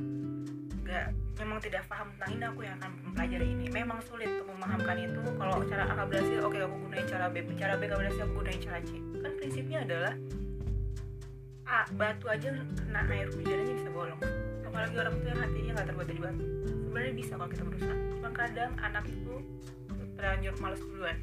[0.80, 3.66] nggak memang tidak paham tentang ini aku yang akan mempelajari ini.
[3.68, 5.20] Memang sulit untuk memahamkan itu.
[5.36, 8.60] Kalau cara A berhasil oke aku gunain cara B cara B nggak berhasil aku gunain
[8.64, 8.90] cara C.
[8.96, 10.14] Kan prinsipnya adalah
[11.68, 14.20] A batu aja kena air hujan bisa bolong.
[14.64, 16.44] Apalagi orang tua yang hatinya nggak terbuat dari batu.
[16.64, 17.94] Sebenarnya bisa kalau kita berusaha.
[18.16, 19.36] Cuma kadang anak itu
[20.16, 21.16] terlanjur males duluan.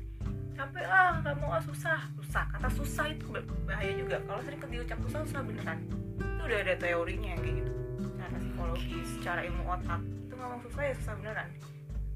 [0.54, 2.00] Capek ah nggak mau ah susah.
[2.22, 3.26] Susah kata susah itu
[3.66, 4.22] bahaya juga.
[4.24, 5.78] Kalau sering diucap susah susah beneran.
[6.18, 7.72] Itu udah ada teorinya kayak gitu.
[8.06, 10.02] Secara psikologis secara ilmu otak.
[10.30, 11.50] Itu ngomong susah ya susah beneran.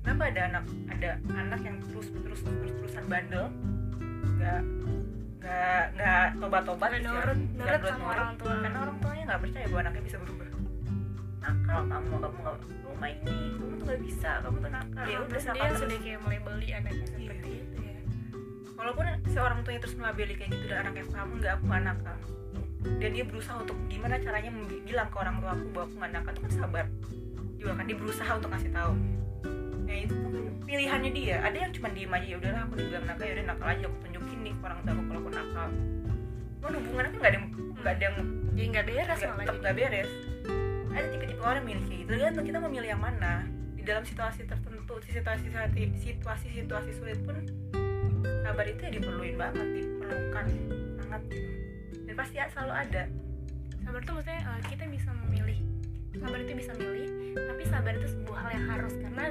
[0.05, 3.45] Kenapa ada anak ada anak yang terus terus terus terusan bandel
[4.37, 4.61] nggak
[5.41, 6.23] nggak nggak
[7.01, 7.11] gitu ya.
[7.13, 8.53] nurut- nurut sama orang tua.
[8.61, 10.46] karena orang tuanya nggak percaya bahwa anaknya bisa berubah
[11.47, 15.03] nakal kamu kamu nggak kamu main ini kamu tuh nggak bisa kamu tuh nakal.
[15.07, 15.79] Ya udah dia terus.
[15.79, 17.07] sudah kayak melebeli anaknya Iya.
[17.07, 17.99] seperti itu ya.
[18.77, 22.17] Walaupun seorang tuanya terus melabeli kayak gitu dan anaknya paham nggak aku nggak nakal.
[22.87, 24.51] Dan dia berusaha untuk gimana caranya
[24.85, 26.85] bilang ke orang tua aku bahwa aku nggak nakal itu kan sabar.
[27.57, 28.93] Juga kan dia berusaha untuk ngasih tahu.
[29.87, 31.35] Ya itu tuh kan pilihannya dia.
[31.47, 33.97] Ada yang cuma diem aja ya udahlah aku dibilang nakal ya udah nakal aja aku
[34.03, 35.67] tunjukin nih ke orang tua aku kalau aku nakal.
[36.57, 38.17] Cuman hubungannya kan nggak ada yang nggak ada yang
[38.57, 40.09] jadi nggak beres malah nggak beres
[40.97, 42.09] ada tipe-tipe orang milih kayak gitu.
[42.17, 43.45] Tergantung kita mau milih yang mana.
[43.77, 45.47] Di dalam situasi tertentu situasi
[46.01, 47.37] situasi situasi sulit pun
[48.43, 50.45] sabar itu ya diperluin banget diperlukan
[50.99, 51.49] sangat gitu.
[52.03, 53.03] Dan pasti selalu ada.
[53.85, 55.59] Sabar tuh maksudnya eh, kita bisa memilih.
[56.17, 57.07] Sabar itu bisa milih
[57.37, 58.93] tapi sabar itu sebuah hal yang harus.
[58.97, 59.25] Karena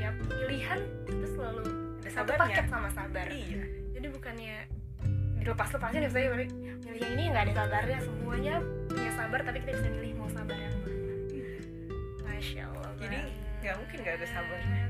[0.00, 1.62] ya pilihan itu selalu
[2.02, 2.42] ada satu sabarnya.
[2.48, 3.26] paket sama sabar.
[3.28, 3.62] Iya.
[3.92, 4.56] Jadi bukannya
[5.42, 6.48] dilepas lepasin ya saya milih
[6.86, 8.54] yang ini nggak ada sabarnya semuanya
[8.86, 10.71] punya sabar tapi kita bisa milih mau sabar yang
[12.42, 13.18] masya allah Jadi,
[13.62, 14.84] nggak mungkin nggak ada sabarnya.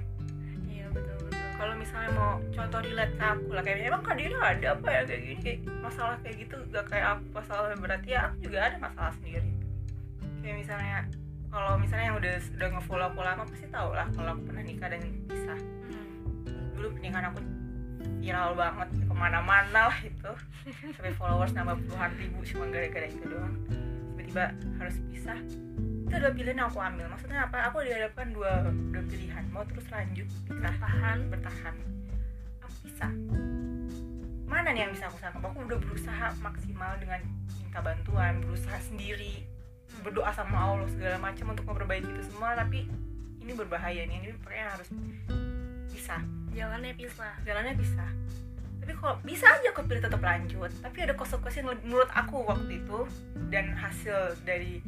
[0.72, 1.48] iya betul betul.
[1.52, 5.00] Kalau misalnya mau contoh relate ke aku lah kayak emang kak Dina ada apa ya
[5.04, 5.36] kayak gini?
[5.44, 9.52] Kayak masalah kayak gitu gak kayak aku masalah berarti ya aku juga ada masalah sendiri.
[10.40, 10.98] Kayak misalnya
[11.52, 14.88] kalau misalnya yang udah udah ngefollow aku lama pasti tau lah kalau aku pernah nikah
[14.88, 15.60] dan pisah.
[15.60, 16.08] Hmm.
[16.72, 17.38] dulu pernikahan aku
[18.24, 20.32] viral banget ke mana-mana lah itu.
[20.96, 23.54] Sampai followers nambah puluhan ribu cuma gara-gara itu doang.
[24.16, 25.36] Tiba-tiba harus pisah
[26.12, 27.07] itu adalah pilihan yang aku ambil.
[27.09, 27.57] Maksudnya apa?
[27.72, 29.44] Aku dihadapkan dua dua pilihan.
[29.48, 31.75] Mau terus lanjut nah tahan bertahan.
[32.61, 33.09] Aku bisa.
[34.44, 35.40] Mana nih yang bisa aku sanggup?
[35.48, 37.25] Aku udah berusaha maksimal dengan
[37.57, 39.48] minta bantuan berusaha sendiri
[40.05, 42.85] berdoa sama Allah segala macam untuk memperbaiki itu semua tapi
[43.40, 44.20] ini berbahaya nih.
[44.20, 44.92] Ini pokoknya harus
[45.88, 46.20] bisa.
[46.53, 48.05] Jalannya pisah jalannya bisa.
[48.85, 50.68] Tapi kalau bisa aja aku pilih tetap lanjut.
[50.85, 53.09] Tapi ada konsekuensi menurut aku waktu itu
[53.48, 54.85] dan hasil dari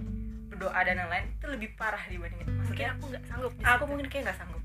[0.54, 2.50] berdoa dan lain-lain itu lebih parah dibanding itu.
[2.54, 3.90] Mungkin maksudnya aku nggak sanggup di aku situ.
[3.90, 4.62] mungkin kayak nggak sanggup.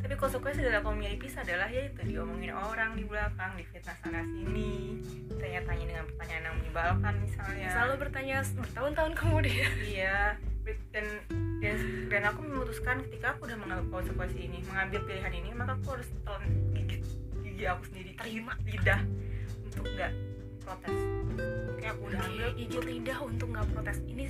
[0.00, 4.22] Tapi konsekuensi dari aku memilih pisah adalah ya itu diomongin orang di belakang difitnah sana
[4.22, 5.02] sini
[5.36, 7.68] tanya-tanya dengan pertanyaan yang menyebalkan misalnya.
[7.68, 9.72] Selalu bertanya bertahun-tahun kemudian.
[9.96, 11.06] Iya dan
[11.62, 11.76] dan
[12.10, 16.08] dan aku memutuskan ketika aku udah mengambil konsekuensi ini mengambil pilihan ini maka aku harus
[16.26, 16.42] telan
[16.74, 17.02] gigit
[17.46, 18.52] gigi aku sendiri Terima.
[18.66, 19.00] lidah
[19.62, 20.12] untuk nggak
[20.66, 20.98] protes.
[21.70, 23.98] Oke aku udah ambil gigit lidah untuk nggak protes.
[24.02, 24.24] Ini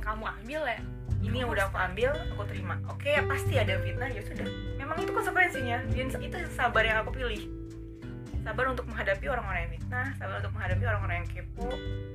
[0.00, 0.80] yang kamu ambil ya
[1.20, 2.80] ini yang udah aku ambil aku terima.
[2.88, 4.48] Oke ya pasti ada fitnah ya sudah.
[4.80, 5.84] Memang itu konsekuensinya.
[5.92, 7.44] Dan itu sabar yang aku pilih.
[8.40, 11.68] Sabar untuk menghadapi orang-orang yang fitnah sabar untuk menghadapi orang-orang yang kepo.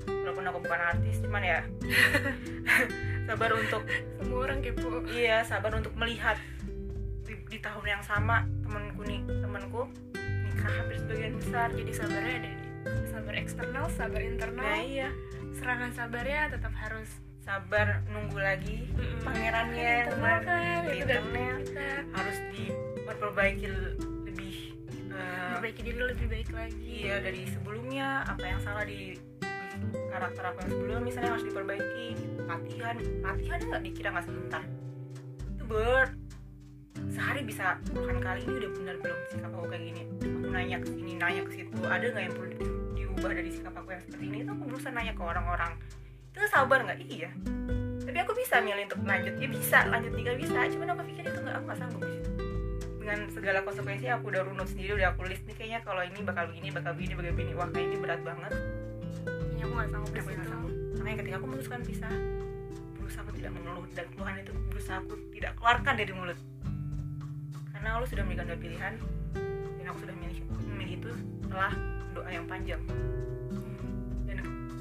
[0.09, 1.59] Walaupun aku bukan artis cuman ya.
[3.29, 3.81] Sabar untuk
[4.17, 4.89] semua orang kepo.
[5.05, 6.41] Iya sabar untuk melihat
[7.25, 9.85] di tahun yang sama temenku nih temenku
[10.17, 14.65] nikah hampir sebagian besar jadi sabarnya ada di sabar eksternal sabar internal.
[14.65, 15.09] Nah iya.
[15.55, 17.07] Serangan sabarnya tetap harus
[17.45, 18.89] sabar nunggu lagi
[19.21, 20.10] pangerannya
[20.41, 24.55] dari internet kita harus diperbaiki lebih
[25.13, 26.81] eh, memperbaiki diri lebih baik lagi.
[27.05, 29.21] iya dari sebelumnya apa yang salah di,
[30.10, 32.08] karakter aku yang sebelumnya misalnya harus diperbaiki.
[32.49, 34.63] Latihan latihan nggak dikira nggak sebentar?
[35.53, 36.05] Itu ber
[37.13, 38.41] sehari bisa puluhan kali.
[38.41, 40.01] Ini udah benar belum sikap aku kayak gini?
[40.17, 41.77] Aku nanya ke sini nanya ke situ.
[41.86, 44.38] Ada nggak yang perlu di- diubah dari sikap aku yang seperti ini?
[44.41, 45.73] Itu aku berusaha nanya ke orang-orang
[46.35, 46.99] itu sabar nggak?
[47.07, 47.31] Iya.
[48.03, 49.33] Tapi aku bisa milih untuk lanjut.
[49.39, 50.59] Ya bisa lanjut tiga bisa.
[50.67, 52.31] Cuman aku pikir itu nggak aku nggak sanggup di situ.
[52.99, 55.79] Dengan segala konsekuensi aku udah runut sendiri udah aku list nih kayaknya.
[55.87, 58.51] Kalau ini bakal begini bakal begini bakal begini wah kayak ini berat banget.
[59.25, 60.51] Ini aku nggak sanggup aku nggak situ.
[60.51, 60.73] sanggup.
[60.99, 62.13] Makanya ketika aku memutuskan pisah
[62.99, 63.85] berusaha aku tidak mengeluh.
[63.95, 66.39] Dan keluhan itu berusaha aku tidak keluarkan dari mulut.
[67.71, 68.93] Karena Allah sudah memberikan dua pilihan.
[69.79, 71.11] Dan aku sudah memilih memilih itu
[71.47, 71.71] setelah
[72.11, 72.81] doa yang panjang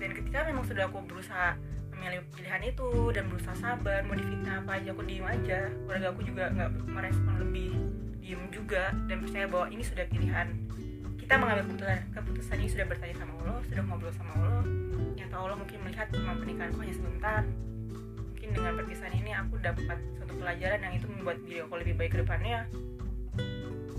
[0.05, 1.57] dan ketika memang sudah aku berusaha
[1.97, 5.73] memilih pilihan itu dan berusaha sabar mau difitnah apa aja aku diem aja.
[5.73, 7.73] Keluarga aku juga nggak merespon lebih
[8.21, 10.47] diem juga dan percaya bahwa ini sudah pilihan.
[11.17, 14.65] Kita mengambil keputusan keputusan ini sudah bertanya sama Allah sudah ngobrol sama Allah.
[15.17, 17.43] Nyata Allah mungkin melihat memang pernikahanku hanya sebentar.
[18.29, 22.11] Mungkin dengan perpisahan ini aku dapat suatu pelajaran yang itu membuat diri aku lebih baik
[22.13, 22.69] ke depannya.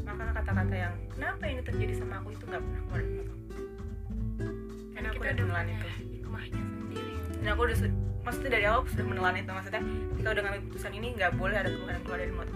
[0.05, 2.29] Maka kata-kata yang kenapa ini terjadi sama aku?
[2.29, 4.64] itu nggak pernah keluar dari.
[5.05, 5.87] Karena aku kita udah menelan itu.
[6.17, 7.13] hikmahnya sendiri.
[7.37, 9.51] Dan aku udah su- maksudnya dari awal sudah menelan itu.
[9.53, 9.81] Maksudnya
[10.17, 12.53] kita udah ngambil keputusan ini nggak boleh ada keluhan keluar dari mulut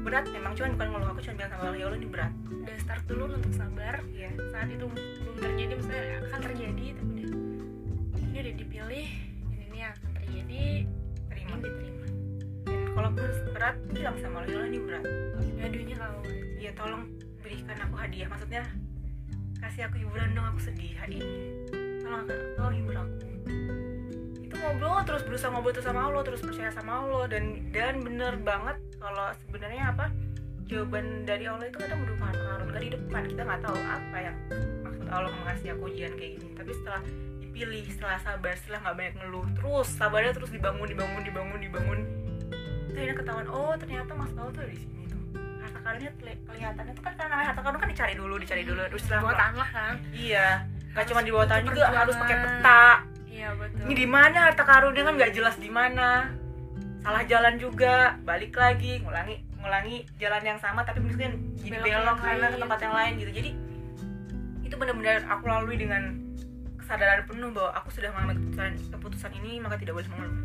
[0.00, 1.08] berat memang cuman bukan ngeluh.
[1.12, 2.32] Aku cuma bilang sama ya Allah ini berat.
[2.48, 3.94] Udah start dulu untuk sabar.
[4.10, 4.30] Iya.
[4.48, 7.28] Saat itu belum terjadi misalnya akan terjadi tapi udah.
[8.20, 9.08] Ini udah dipilih
[9.44, 10.64] dan ini akan terjadi
[11.28, 11.52] terima.
[11.52, 12.06] ini diterima.
[12.64, 13.10] Dan kalau
[13.52, 15.04] berat bilang sama Allah ya Allah ini berat.
[15.60, 16.20] Ngadunya kalau
[16.56, 17.02] ya tolong
[17.44, 18.28] berikan aku hadiah.
[18.32, 18.62] Maksudnya
[19.60, 21.36] kasih aku hiburan dong aku sedih hari ini.
[22.00, 22.24] Tolong
[22.56, 23.14] tolong hibur aku.
[24.40, 27.24] Itu ngobrol terus berusaha ngobrol terus sama Allah terus percaya sama Allah.
[27.28, 30.08] Dan dan bener banget kalau sebenarnya apa
[30.64, 34.36] jawaban dari Allah itu kadang karun gak di depan kita nggak tahu apa yang
[34.86, 36.50] maksud Allah mengasih aku ujian kayak gini.
[36.56, 37.02] Tapi setelah
[37.42, 42.00] dipilih setelah sabar setelah nggak banyak ngeluh terus sabarnya terus dibangun dibangun dibangun dibangun.
[42.90, 45.04] Akhirnya ketahuan oh ternyata maksud Allah tuh di sini
[45.80, 48.80] tuh harta karunnya keli- kelihatannya tuh kan karena harta karun kan dicari dulu dicari dulu.
[48.92, 49.94] Terus setelah buat tanah kan?
[50.12, 50.48] iya
[50.90, 52.86] nggak cuma di bawah tanah Itu juga harus pakai peta.
[53.30, 53.80] Iya betul.
[53.88, 55.02] Ini di mana harta karunnya?
[55.08, 56.08] Kan nggak jelas di mana.
[57.00, 57.94] Salah jalan juga.
[58.20, 62.78] Balik lagi ngulangi ngulangi jalan yang sama tapi mungkin jadi Belok belok karena ke tempat
[62.84, 63.32] yang lain gitu.
[63.32, 63.50] Jadi
[64.68, 66.02] itu benar-benar aku lalui dengan
[66.76, 70.42] kesadaran penuh bahwa aku sudah mengambil keputusan keputusan ini maka tidak boleh mengeluh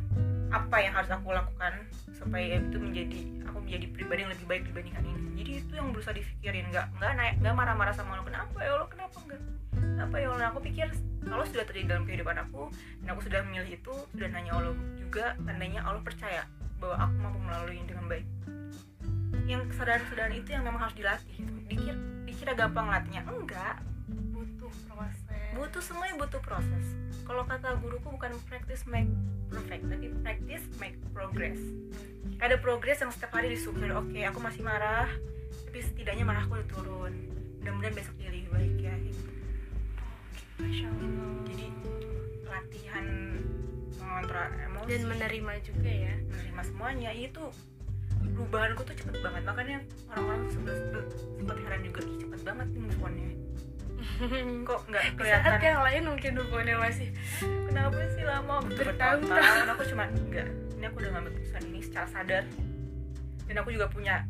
[0.56, 1.74] apa yang harus aku lakukan
[2.16, 5.22] supaya itu menjadi aku menjadi pribadi yang lebih baik dibandingkan ini.
[5.44, 6.72] Jadi itu yang berusaha dipikirin.
[6.72, 9.42] Nggak nggak naik nggak marah-marah sama Allah kenapa ya Allah kenapa enggak
[9.76, 10.88] kenapa ya Allah aku pikir
[11.28, 12.72] Allah sudah terjadi dalam kehidupan aku
[13.04, 16.44] dan aku sudah memilih itu sudah nanya Allah juga tandanya Allah percaya
[16.80, 18.28] bahwa aku mampu melalui dengan baik.
[19.46, 21.54] Yang kesadaran-kesadaran itu yang memang harus dilatih gitu.
[21.68, 23.28] dikira dikira gampang latihnya.
[23.28, 23.84] Enggak.
[24.32, 25.44] Butuh proses.
[25.52, 26.86] Butuh semuanya butuh proses.
[27.26, 29.10] Kalau kata guruku bukan practice make
[29.50, 29.84] perfect.
[29.88, 31.60] Tapi practice make progress.
[32.42, 35.10] Ada progress yang setiap hari disyukur oke aku masih marah
[35.68, 37.14] tapi setidaknya marahku udah turun.
[37.60, 38.96] Mudah-mudahan besok jadi lebih baik ya.
[39.02, 39.24] Gitu.
[40.56, 41.36] masya allah.
[41.52, 41.68] Jadi
[42.48, 43.06] latihan
[44.00, 44.88] mengontrol emosi.
[44.88, 46.16] Dan menerima juga ya.
[46.16, 47.12] Menerima semuanya.
[47.12, 47.44] Itu
[48.24, 49.44] perubahanku tuh cepet banget.
[49.44, 49.78] Makanya
[50.16, 50.76] orang-orang sempat
[51.36, 52.00] sempat heran juga.
[52.08, 53.30] "Ih, cepet banget nih move on-nya
[54.70, 55.60] kok nggak di saat kelihatan?
[55.62, 57.08] yang lain mungkin hubungannya masih
[57.42, 59.68] kenapa sih lama Bertahun-tahun.
[59.76, 62.44] aku cuma enggak ini aku udah ngambil keputusan ini secara sadar.
[63.50, 64.22] Dan aku juga punya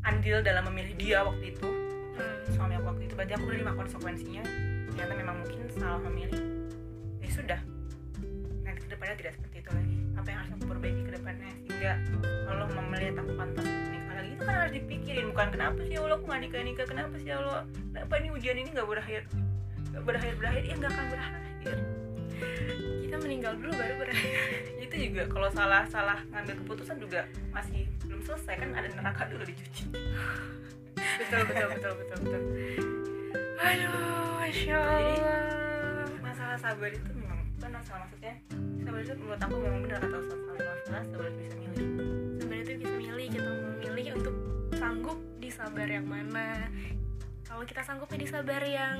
[0.00, 1.68] andil dalam memilih dia waktu itu.
[2.16, 3.12] Hmm, suami aku waktu itu.
[3.12, 4.42] Berarti aku menerima konsekuensinya.
[4.96, 6.40] Ternyata memang mungkin salah memilih.
[7.20, 7.60] Ya sudah.
[8.64, 9.96] Nanti ke depannya tidak seperti itu lagi.
[10.16, 11.92] Apa yang harus aku perbaiki ke depannya sehingga
[12.48, 13.68] Allah melihat aku pantas
[14.40, 17.28] itu kan harus dipikirin bukan kenapa sih ya Allah aku nggak nikah nikah kenapa sih
[17.28, 17.60] ya Allah?
[17.92, 19.22] Kenapa ini ujian ini nggak berakhir?
[19.92, 20.62] Nggak berakhir berakhir.
[20.64, 21.76] Ya nggak akan berakhir.
[23.04, 24.32] Kita meninggal dulu baru berakhir.
[24.88, 29.44] Itu juga kalau salah salah ngambil keputusan juga masih belum selesai kan ada neraka dulu
[29.44, 29.84] dicuci.
[30.96, 32.42] Betul betul betul betul betul.
[33.60, 36.08] Aduh masya allah.
[36.24, 38.34] masalah sabar itu memang bukan masalah maksudnya
[38.88, 40.64] sabar itu menurut aku memang benar kata Ustaz Salim
[41.12, 41.88] sabar itu bisa milih.
[42.40, 43.69] Sebenarnya itu bisa milih kita mau
[44.00, 44.36] milih untuk
[44.72, 46.72] sanggup di sabar yang mana.
[47.44, 48.96] Kalau kita sanggupnya di sabar yang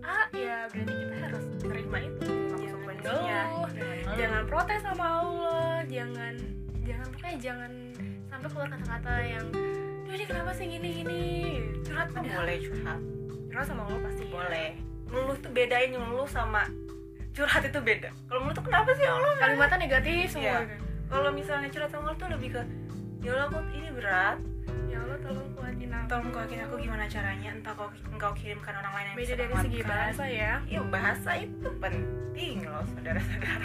[0.00, 2.24] A ya berarti kita harus terima itu.
[2.24, 3.70] Jangan konsekuensinya ngeluh
[4.16, 5.84] jangan protes sama Allah.
[5.84, 6.34] Jangan
[6.80, 7.72] jangan pokoknya jangan
[8.24, 9.44] sampai keluar kata-kata yang
[10.00, 11.22] "Duh, ini kenapa sih gini gini?
[11.84, 12.32] Curhat padahal.
[12.34, 13.00] boleh curhat?
[13.44, 14.32] Curhat sama lo pasti ya.
[14.32, 14.70] boleh.
[15.04, 16.64] Ngeluh tuh bedain ngeluh sama
[17.30, 18.08] curhat itu beda.
[18.24, 19.32] Kalau ngeluh tuh kenapa sih Allah?
[19.36, 20.56] Kalimatnya negatif semua Iya.
[20.64, 20.80] kan.
[21.04, 22.62] kalau misalnya curhat sama Allah tuh lebih ke
[23.24, 24.38] ya Allah aku ini berat?
[24.86, 26.06] Ya Allah tolong kuatin aku.
[26.06, 27.50] Tolong kuatin aku gimana caranya?
[27.50, 30.52] Entah kau engkau kirimkan orang lain yang beda bisa dari segi bahasa ya.
[30.68, 33.56] Iya bahasa itu penting loh saudara-saudara.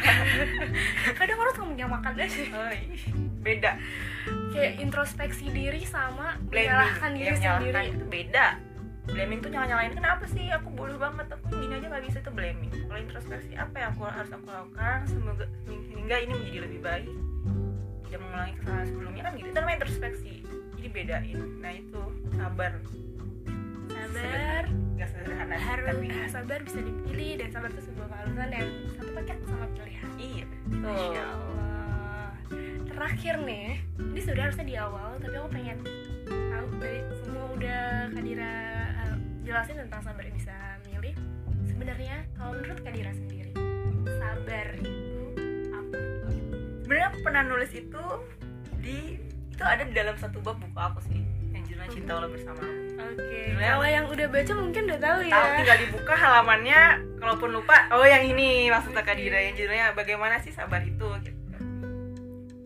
[1.19, 3.03] kadang orang suka menyamakan aja Oh, ih,
[3.43, 3.71] beda.
[4.49, 6.71] kayak introspeksi diri sama Blaming.
[6.71, 7.81] menyalahkan diri yang sendiri.
[7.93, 8.47] itu beda.
[9.09, 10.49] Blaming tuh nyala nyalain kenapa sih?
[10.53, 11.25] Aku bodoh banget.
[11.29, 12.71] Aku gini aja nggak bisa itu blaming.
[12.71, 14.97] Kalau introspeksi apa yang aku harus aku lakukan?
[15.05, 17.09] Semoga sehingga ini menjadi lebih baik
[18.09, 19.45] tidak mengulangi kesalahan sebelumnya kan gitu.
[19.45, 20.33] Itu namanya introspeksi.
[20.49, 21.37] Jadi bedain.
[21.61, 22.03] Nah itu.
[22.33, 22.71] Sabar.
[23.93, 24.63] Sabar.
[24.97, 28.67] Nggak sederhana harus tapi sabar bisa dipilih dan sabar itu sebuah keharusan yang
[28.97, 30.09] satu paket sama pilihan.
[30.17, 30.45] Iya
[30.81, 31.21] Masya betul.
[31.21, 32.27] Allah.
[32.89, 35.77] Terakhir nih Ini sebenarnya harusnya di awal Tapi aku pengen
[36.27, 38.55] tahu dari semua udah Kadira
[39.07, 39.15] uh,
[39.47, 40.55] jelasin tentang sabar bisa
[40.89, 41.15] milih.
[41.63, 43.55] Sebenarnya kalau menurut Kadira sendiri
[44.19, 45.18] Sabar itu?
[46.99, 48.03] Sebenarnya aku pernah nulis itu
[48.75, 48.99] di
[49.55, 51.23] itu ada di dalam satu bab buku aku sih
[51.55, 52.59] yang judulnya cinta Allah bersama.
[52.59, 53.39] Oke.
[53.47, 55.31] Sebenarnya- Kalau yang udah baca mungkin udah tahu ya.
[55.31, 56.81] Tahu tinggal dibuka halamannya
[57.15, 61.39] kalaupun lupa oh yang ini maksudnya Kak Dira yang judulnya bagaimana sih sabar itu gitu.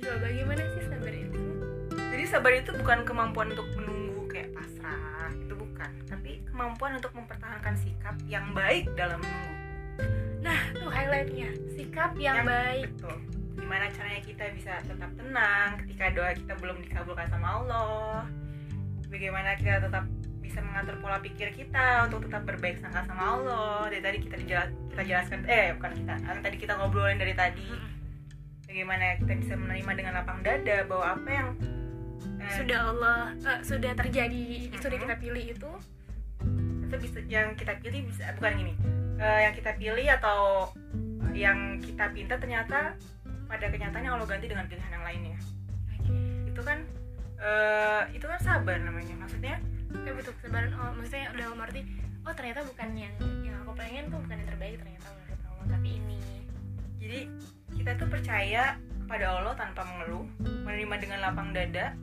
[0.02, 1.39] Coba bagaimana sih sabar itu?
[1.93, 5.89] jadi sabar itu bukan kemampuan untuk menunggu kayak pasrah itu bukan.
[6.10, 9.54] Tapi kemampuan untuk mempertahankan sikap yang baik dalam menunggu.
[10.41, 11.54] Nah tuh highlightnya.
[11.69, 12.86] Sikap yang, Yang- baik.
[12.98, 13.17] betul
[13.54, 18.26] gimana caranya kita bisa tetap tenang ketika doa kita belum dikabulkan sama Allah?
[19.08, 20.06] Bagaimana kita tetap
[20.39, 23.88] bisa mengatur pola pikir kita untuk tetap berbaik sangka sama Allah?
[23.88, 27.70] Dari tadi kita dijela- kita jelaskan eh bukan kita yang tadi kita ngobrolin dari tadi.
[28.63, 31.50] Bagaimana kita bisa menerima dengan lapang dada bahwa apa yang
[32.42, 34.44] eh, Sudah Allah eh, Sudah terjadi
[34.76, 35.04] Sudah Mhm.
[35.04, 35.72] kita pilih itu.
[36.84, 38.74] Itu bisa yang kita pilih bisa bukan gini
[39.16, 40.39] eh, yang kita pilih atau
[41.32, 42.94] yang kita pinta ternyata
[43.54, 45.38] pada kenyataannya Allah ganti dengan pilihan yang lainnya.
[46.50, 46.82] Itu kan
[47.38, 49.13] eh, itu kan sabar namanya.
[49.22, 49.62] Maksudnya
[49.94, 50.74] ya betul kesabaran.
[50.74, 51.86] Oh maksudnya dalam arti
[52.26, 53.13] oh ternyata bukan yang
[53.46, 56.18] yang aku pengen tuh bukan yang terbaik ternyata menurut Allah tapi ini.
[56.98, 57.20] Jadi
[57.78, 58.63] kita tuh percaya
[59.06, 61.94] kepada Allah tanpa mengeluh menerima dengan lapang dada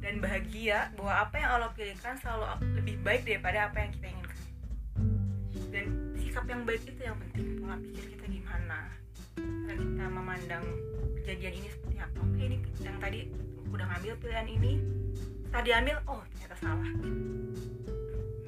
[0.00, 4.40] dan bahagia bahwa apa yang Allah pilihkan selalu lebih baik daripada apa yang kita inginkan.
[5.68, 5.84] Dan
[6.16, 8.17] sikap yang baik itu yang penting pola pikir kita
[9.78, 10.64] kita memandang
[11.22, 12.16] kejadian ini seperti apa?
[12.20, 13.20] Oke ini yang tadi
[13.68, 14.72] udah ngambil pilihan ini
[15.48, 16.90] tadi ambil oh ternyata salah.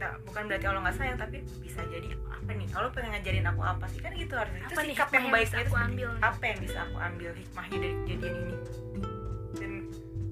[0.00, 2.68] Nah bukan berarti Allah nggak sayang tapi bisa jadi apa nih?
[2.72, 4.00] Allah pengen ngajarin aku apa sih?
[4.00, 4.64] Kan gitu harusnya.
[4.64, 6.08] Itu Apa sikap yang yang baik bisa itu ambil?
[6.20, 8.54] apa yang bisa aku ambil hikmahnya dari kejadian ini?
[9.54, 9.72] Dan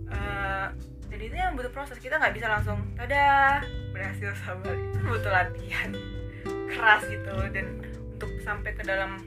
[0.09, 0.67] eh,
[1.09, 1.97] dan itu yang butuh proses.
[2.01, 3.61] Kita nggak bisa langsung tada
[3.93, 5.91] berhasil sabar itu butuh latihan.
[6.73, 7.33] Keras gitu.
[7.53, 7.67] Dan
[8.17, 9.21] untuk sampai ke dalam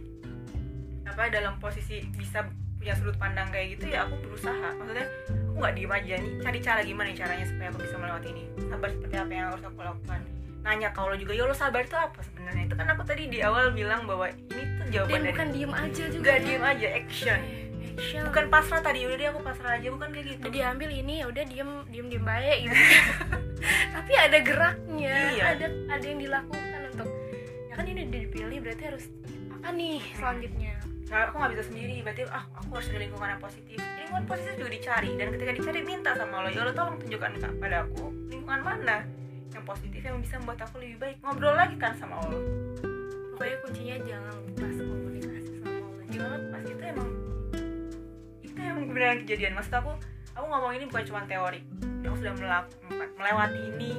[1.12, 4.74] apa dalam posisi bisa punya sudut pandang kayak gitu ya aku berusaha.
[4.74, 8.44] Maksudnya aku nggak diem aja nih cari cara gimana caranya supaya aku bisa melewati ini.
[8.66, 10.22] Sabar seperti apa yang harus aku lakukan.
[10.62, 12.64] Nanya kalau juga ya lo sabar itu apa sebenarnya?
[12.66, 15.74] Itu kan aku tadi di awal bilang bahwa ini tuh jawaban dan dari bukan diem
[15.74, 17.40] aja juga nggak diem aja action.
[17.42, 17.66] Eh,
[17.98, 18.22] action.
[18.30, 20.46] Bukan pasrah tadi udah deh aku pasrah aja bukan kayak gitu.
[20.50, 22.76] Diambil ini ya udah diem diem diem baik gitu.
[23.96, 25.44] Tapi ada geraknya Iya.
[25.54, 27.10] ada ada yang dilakukan untuk
[27.70, 29.06] ya kan ini udah dipilih berarti harus
[29.54, 30.74] apa nih selanjutnya
[31.12, 33.78] Nah, aku nggak bisa sendiri berarti ah aku harus ada lingkungan yang positif.
[34.00, 37.54] Lingkungan positif juga dicari dan ketika dicari minta sama Allah ya Allah tolong tunjukkan Kak,
[37.60, 39.04] pada aku lingkungan mana
[39.52, 41.16] yang positif yang bisa membuat aku lebih baik.
[41.20, 42.40] Ngobrol lagi kan sama Allah.
[43.36, 46.04] Pokoknya kuncinya jangan lepas komunikasi sama Allah.
[46.08, 47.10] Gimana pas itu emang
[48.40, 49.52] itu yang beneran kejadian.
[49.60, 49.92] Maksud aku
[50.32, 51.60] aku ngomong ini bukan cuma teori.
[52.08, 52.34] Aku sudah
[53.20, 53.92] melewati ini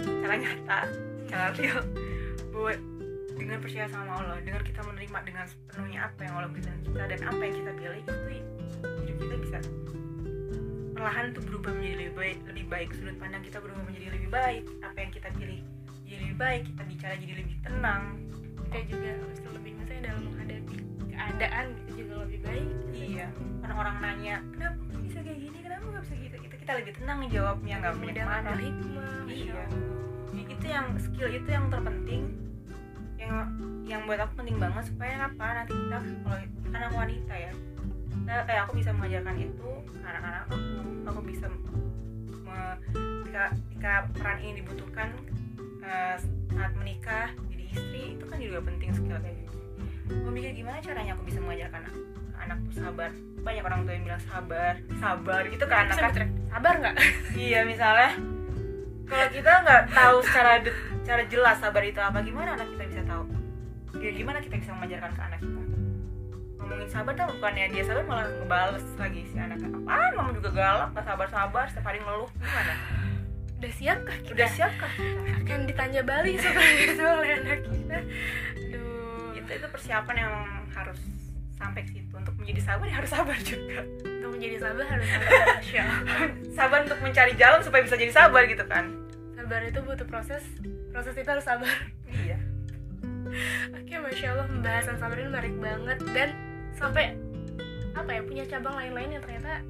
[0.00, 0.78] secara nyata
[1.28, 1.84] secara real.
[2.56, 2.72] Bahwa
[3.42, 7.20] dengan percaya sama Allah dengan kita menerima dengan sepenuhnya apa yang Allah berikan kita dan
[7.26, 8.14] apa yang kita pilih itu
[9.02, 9.58] hidup kita bisa
[10.94, 14.64] perlahan itu berubah menjadi lebih baik lebih baik sudut pandang kita berubah menjadi lebih baik
[14.86, 15.60] apa yang kita pilih
[16.06, 18.02] jadi lebih baik kita bicara jadi lebih tenang
[18.70, 20.76] kita juga harus lebih misalnya dalam menghadapi
[21.10, 22.70] keadaan gitu juga lebih baik
[23.02, 23.28] Iya,
[23.60, 26.36] orang-orang nanya, kenapa nggak bisa kayak gini, kenapa nggak bisa gitu?
[26.48, 28.56] Itu kita lebih tenang nih jawabnya, nggak mudah marah.
[29.28, 29.62] Iya.
[30.48, 32.24] Itu yang skill itu yang terpenting,
[33.22, 33.36] yang
[33.86, 35.98] yang buat aku penting banget supaya apa nanti kita
[36.72, 37.52] kalau aku wanita ya,
[38.08, 40.56] kita, kayak aku bisa mengajarkan itu ke anak-anak aku,
[41.04, 42.78] aku bisa me-
[43.22, 45.08] ketika, ketika peran ini dibutuhkan
[45.80, 46.16] eh,
[46.52, 49.58] saat menikah jadi istri itu kan juga penting skill kayak gitu.
[50.12, 51.82] Gue mikir gimana caranya aku bisa mengajarkan
[52.36, 53.10] anak tuh sabar?
[53.42, 56.28] Banyak orang tua yang bilang sabar sabar gitu kan anak kan.
[56.48, 56.96] sabar nggak?
[57.40, 58.10] Iya misalnya.
[59.08, 62.84] Kalau kita nggak tahu secara de- secara jelas sabar itu apa gimana anak kita
[64.02, 65.62] ya, gimana kita bisa mengajarkan ke anak kita?
[66.58, 70.10] Ngomongin sabar tuh bukannya dia sabar malah ngebales lagi si anaknya apaan?
[70.18, 72.74] Mama juga galak gak sabar sabar setiap hari ngeluh gimana?
[73.62, 74.34] Udah siapkah kita?
[74.34, 75.30] Udah siapkah kita?
[75.42, 76.34] Akan ditanya balik
[76.86, 77.98] itu oleh anak kita.
[78.58, 79.38] Aduh.
[79.38, 80.34] Itu itu persiapan yang
[80.74, 80.98] harus
[81.54, 82.14] sampai ke situ.
[82.14, 83.80] Untuk menjadi sabar ya harus sabar juga.
[84.02, 85.30] Untuk menjadi sabar harus sabar.
[85.38, 85.98] Allah.
[86.50, 88.90] sabar untuk mencari jalan supaya bisa jadi sabar gitu kan?
[89.38, 90.42] Sabar itu butuh proses.
[90.90, 91.74] Proses itu harus sabar.
[92.10, 92.51] Iya
[93.72, 95.98] oke masya allah pembahasan sabar ini menarik banget.
[96.12, 96.28] Dan
[96.72, 97.16] sampai
[97.92, 99.60] apa ya punya cabang lain-lain yang ternyata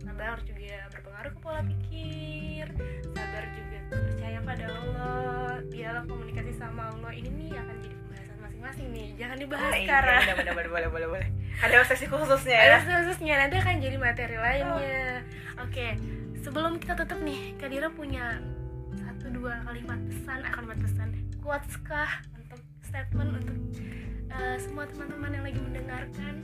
[0.00, 2.66] sabar juga berpengaruh ke pola pikir.
[3.12, 5.60] Sabar juga percaya pada Allah.
[5.66, 9.08] Dialog komunikasi sama Allah ini nih akan jadi pembahasan masing-masing nih.
[9.16, 10.20] Jangan dibahas Ah, iya, sekarang.
[10.22, 11.28] bener, bener, boleh boleh boleh boleh.
[11.56, 12.64] Ada sesi khususnya ya?
[12.68, 15.24] ada khususnya nanti akan jadi materi lainnya.
[15.56, 15.96] Oke
[16.36, 18.38] sebelum kita tutup nih Kadira punya
[18.94, 21.08] satu dua kalimat pesan ah, kalimat pesan.
[21.40, 22.35] Quotes kah untuk
[22.86, 23.58] statement untuk
[24.30, 26.34] eh, semua teman-teman yang lagi mendengarkan.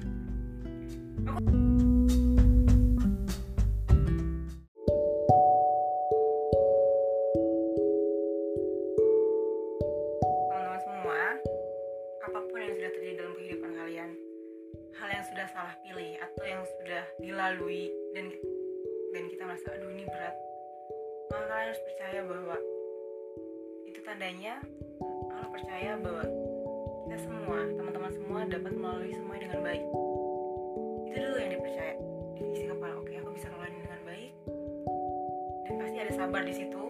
[10.50, 11.22] Teman-teman semua
[12.26, 14.10] apa pun yang sudah terjadi dalam kehidupan kalian
[14.98, 18.26] hal yang sudah salah pilih atau yang sudah dilalui dan
[19.14, 20.36] dan kita merasa aduh ini berat
[21.30, 22.56] maka kalian harus percaya bahwa
[23.88, 24.54] itu tandanya
[25.62, 26.26] percaya bahwa
[27.06, 29.84] kita semua teman-teman semua dapat melalui semua dengan baik.
[31.06, 31.94] Itu dulu yang dipercaya.
[32.34, 34.30] Di isi kepala oke aku bisa melalui dengan baik.
[35.62, 36.82] Dan pasti ada sabar di situ.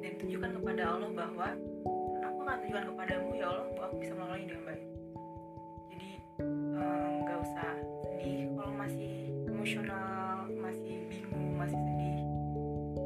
[0.00, 1.48] Dan tunjukkan kepada Allah bahwa
[2.24, 4.86] aku akan tunjukkan kepadamu ya Allah bahwa aku bisa melalui dengan baik.
[5.92, 6.10] Jadi
[6.40, 7.70] eh, nggak usah
[8.08, 8.40] sedih.
[8.56, 9.12] Kalau masih
[9.44, 12.16] emosional masih bingung masih sedih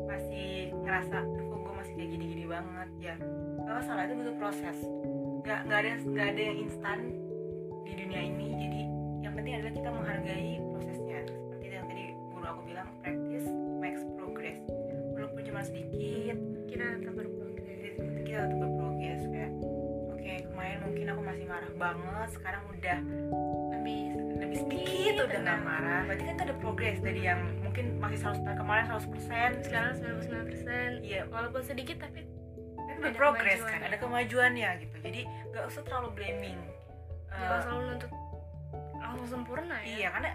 [0.06, 0.48] masih
[0.84, 3.14] ngerasa "Duh, kok masih kayak gini-gini banget ya
[3.72, 4.78] nggak masalah itu butuh proses.
[5.48, 6.98] Nggak nggak ada nggak ada yang instan
[7.88, 8.48] di dunia ini.
[8.60, 8.80] Jadi
[9.24, 11.20] yang penting adalah kita menghargai prosesnya.
[11.24, 12.04] Seperti yang tadi
[12.36, 13.48] guru aku bilang practice
[13.80, 14.60] makes progress.
[15.16, 16.36] Walaupun cuma sedikit
[16.68, 17.96] kita tetap berprogres.
[18.28, 19.22] kita tetap berprogres.
[19.32, 19.52] Kayak
[20.12, 22.98] oke kemarin mungkin aku masih marah banget sekarang udah
[23.72, 24.00] lebih
[24.36, 26.00] lebih sedikit udah nggak marah.
[26.12, 31.24] Berarti kan itu ada progres dari yang mungkin masih 100 kemarin 100% sekarang 99% iya.
[31.32, 32.31] Walaupun sedikit tapi
[33.02, 34.96] berprogres kan ada kemajuannya gitu.
[35.02, 36.60] Jadi nggak usah terlalu blaming
[37.32, 38.12] Eh, jangan selalu nuntut
[39.00, 39.88] langsung sempurna ya?
[39.88, 40.30] Iya karena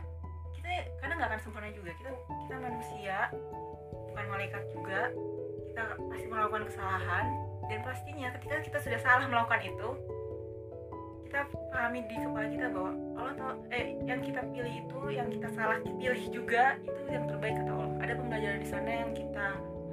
[0.58, 0.70] kita
[1.02, 1.92] karena nggak akan sempurna juga.
[1.94, 2.12] Kita
[2.46, 3.18] kita manusia
[4.12, 5.02] bukan malaikat juga.
[5.72, 7.26] Kita pasti melakukan kesalahan.
[7.68, 9.90] Dan pastinya ketika kita sudah salah melakukan itu
[11.28, 11.44] kita
[11.76, 15.76] pahami di kepala kita bahwa Allah tahu eh yang kita pilih itu yang kita salah
[15.84, 17.92] pilih juga itu yang terbaik kata Allah.
[18.00, 19.48] Ada pembelajaran di sana yang kita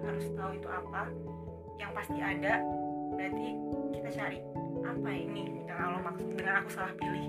[0.07, 1.11] harus tahu itu apa
[1.79, 2.63] yang pasti ada
[3.15, 3.49] berarti
[3.95, 4.39] kita cari
[4.85, 5.65] apa ini?
[5.65, 7.27] Yang Allah maksud dengan aku salah pilih.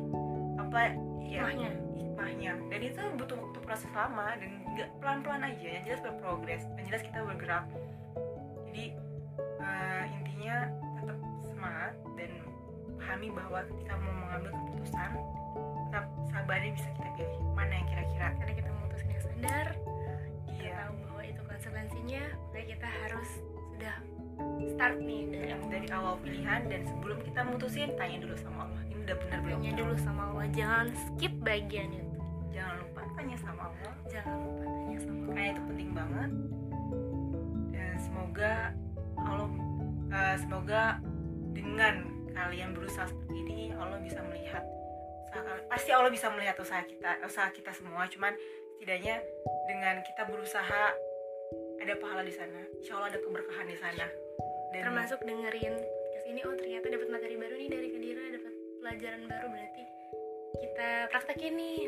[0.60, 0.80] Apa
[1.24, 1.72] ya Hikmahnya.
[1.98, 2.52] hikmahnya.
[2.70, 5.68] Dan itu butuh waktu proses lama dan nggak pelan-pelan aja.
[5.80, 7.66] Yang jelas berprogres yang jelas kita bergerak.
[8.70, 8.86] Jadi
[9.40, 10.56] eh, intinya
[11.00, 11.18] tetap
[11.48, 12.32] semangat dan
[13.00, 15.12] pahami bahwa ketika mau mengambil keputusan
[15.88, 17.40] tetap sabarnya bisa kita pilih.
[17.56, 18.28] Mana yang kira-kira?
[18.36, 19.68] Karena kita memutuskan yang sadar
[20.46, 20.76] kita iya.
[20.82, 22.24] tahu bahwa itu konsekuensinya
[22.56, 23.30] makanya kita harus
[23.76, 23.96] sudah
[24.76, 28.82] start nih dari dari awal pilihan dan sebelum kita mutusin tanya dulu sama Allah.
[28.92, 29.58] Ini udah benar belum?
[29.64, 32.18] Tanya dulu sama Allah jangan skip bagian itu.
[32.52, 33.94] Jangan lupa tanya sama Allah.
[34.12, 35.34] Jangan lupa tanya sama Allah.
[35.36, 36.30] Karena itu penting banget.
[37.72, 38.54] Dan semoga
[39.16, 39.50] Allah
[40.12, 40.84] eh, semoga
[41.56, 41.96] dengan
[42.36, 44.64] kalian berusaha seperti ini Allah bisa melihat
[45.24, 48.08] usaha pasti Allah bisa melihat usaha kita usaha kita semua.
[48.12, 48.36] Cuman
[48.76, 49.24] setidaknya
[49.66, 50.94] dengan kita berusaha
[51.82, 52.62] ada pahala di sana.
[52.82, 54.08] Insya Allah ada keberkahan di sana.
[54.74, 59.22] Dan termasuk dengerin podcast ini oh ternyata dapat materi baru nih dari Kedira dapat pelajaran
[59.30, 59.84] baru berarti
[60.60, 61.80] kita praktekin nih.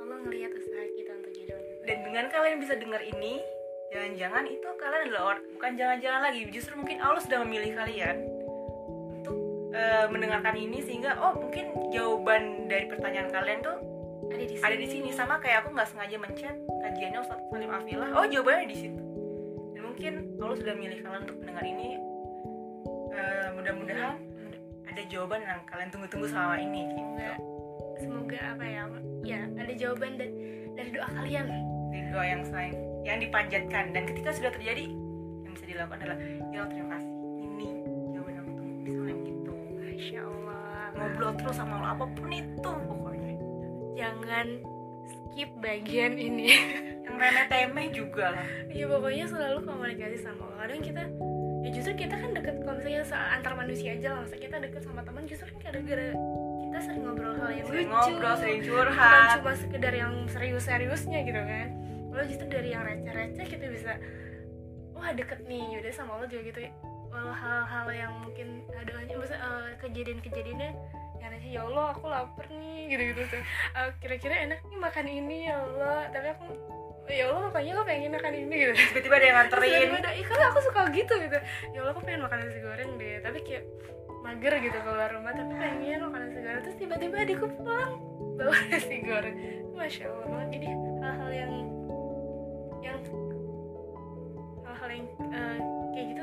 [0.00, 1.52] Allah ngelihat usaha kita untuk jadi
[1.84, 3.44] dan dengan kalian bisa dengar ini
[3.92, 8.16] jangan-jangan itu kalian adalah orang bukan jangan-jangan lagi justru mungkin Allah sudah memilih kalian
[9.20, 9.38] untuk
[9.76, 13.76] eh, mendengarkan ini sehingga oh mungkin jawaban dari pertanyaan kalian tuh
[14.30, 15.08] ada di sini ada di sini.
[15.10, 18.06] Sama kayak aku nggak sengaja mencet kajiannya Ustadz Salim Afila.
[18.14, 18.99] Oh jawabannya di situ
[20.00, 21.88] mungkin Allah sudah memilih kalian untuk mendengar ini
[23.10, 24.16] Eh, mudah-mudahan
[24.88, 26.88] ada jawaban yang kalian tunggu-tunggu selama ini.
[26.88, 27.30] Gitu semoga
[28.00, 28.82] semoga apa ya
[29.28, 30.34] ya ada jawaban da-
[30.72, 31.46] dari doa kalian.
[31.92, 33.84] Dari doa yang sayang yang dipanjatkan.
[33.92, 34.88] Dan ketika sudah terjadi
[35.44, 37.12] yang bisa dilakukan adalah ya terima kasih.
[37.44, 37.68] Ini
[38.16, 39.52] jawaban yang aku tunggu misalnya gitu.
[39.84, 40.80] Masya Allah.
[40.96, 43.32] Ngobrol terus sama Allah apa pun itu pokoknya.
[44.00, 44.46] Jangan
[45.30, 46.50] skip bagian ini.
[47.06, 48.46] Yang remeh temeh juga lah.
[48.66, 51.02] Ya pokoknya selalu komunikasi sama Allah kadang kita
[51.60, 53.04] ya justru kita kan deket kalau misalnya
[53.38, 54.18] antar manusia aja lah.
[54.26, 56.08] Masa kita deket sama teman justru kan gara-gara
[56.66, 57.94] kita sering ngobrol hal yang sering lucu.
[57.94, 59.28] ngobrol sering bukan curhat.
[59.38, 61.68] cuma sekedar yang serius-seriusnya gitu kan.
[62.10, 63.92] Kalau justru dari yang receh-receh kita bisa
[64.98, 65.78] wah deket nih.
[65.78, 66.60] Yaudah sama Allah juga gitu.
[67.10, 70.70] Walau hal-hal yang mungkin ada aja maksudnya eh, kejadian-kejadiannya
[71.28, 73.42] receh ya Allah aku lapar nih gitu-gitu tuh.
[73.76, 76.08] Eh, kira-kira enak nih makan ini ya Allah.
[76.08, 76.44] Tapi aku
[77.10, 78.72] ya Allah makanya aku pengen makan ini gitu.
[78.72, 79.70] Tiba-tiba ada yang nganterin.
[79.90, 81.38] tiba-tiba "Ih, karena aku suka gitu gitu.
[81.74, 83.16] Ya Allah aku pengen makan nasi goreng deh.
[83.20, 83.64] Tapi kayak
[84.20, 86.62] mager gitu keluar rumah tapi pengen makan nasi goreng.
[86.64, 87.92] Terus tiba-tiba adikku pulang
[88.40, 89.36] bawa nasi goreng.
[89.76, 90.68] Masya Allah banget jadi
[91.00, 91.52] hal-hal yang
[92.80, 92.98] yang
[94.64, 95.58] hal-hal yang eh,
[95.92, 96.22] kayak gitu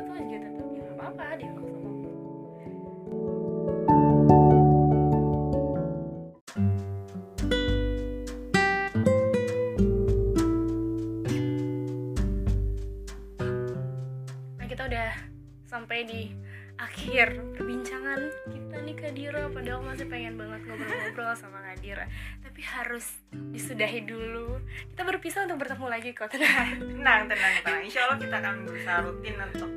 [15.97, 16.29] sampai di
[16.77, 18.21] akhir perbincangan
[18.53, 19.49] kita nih Kak Dira.
[19.49, 22.05] Padahal masih pengen banget ngobrol-ngobrol sama Kak Dira.
[22.45, 24.61] Tapi harus disudahi dulu.
[24.93, 26.29] Kita berpisah untuk bertemu lagi kok.
[26.29, 27.53] Tenang tenang tenang.
[27.65, 29.71] Tenang insya Allah kita akan berusaha rutin untuk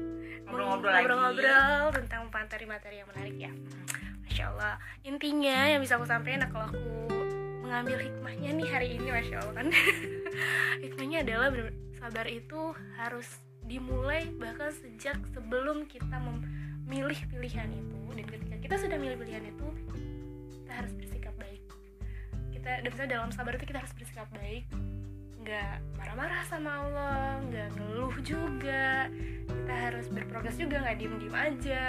[0.45, 1.05] ngobrol-ngobrol lagi.
[1.09, 3.53] Ngobrol-ngobrol tentang materi-materi yang menarik ya.
[4.29, 4.75] Masya Allah.
[5.01, 7.17] Intinya yang bisa aku sampaikan kalau aku
[7.65, 9.73] mengambil hikmahnya nih hari ini Masya Allah kan.
[10.85, 13.25] Hikmahnya adalah bener- sabar itu harus
[13.71, 17.99] dimulai bahkan sejak sebelum kita memilih pilihan itu.
[18.11, 19.69] Dan ketika kita sudah milih pilihan itu
[20.51, 21.63] kita harus bersikap baik.
[22.51, 24.67] Kita dan misalnya dalam sabar itu kita harus bersikap baik.
[25.47, 29.07] Nggak marah-marah sama Allah nggak ngeluh juga.
[29.47, 31.85] Kita harus berprogres juga nggak diem-diem aja.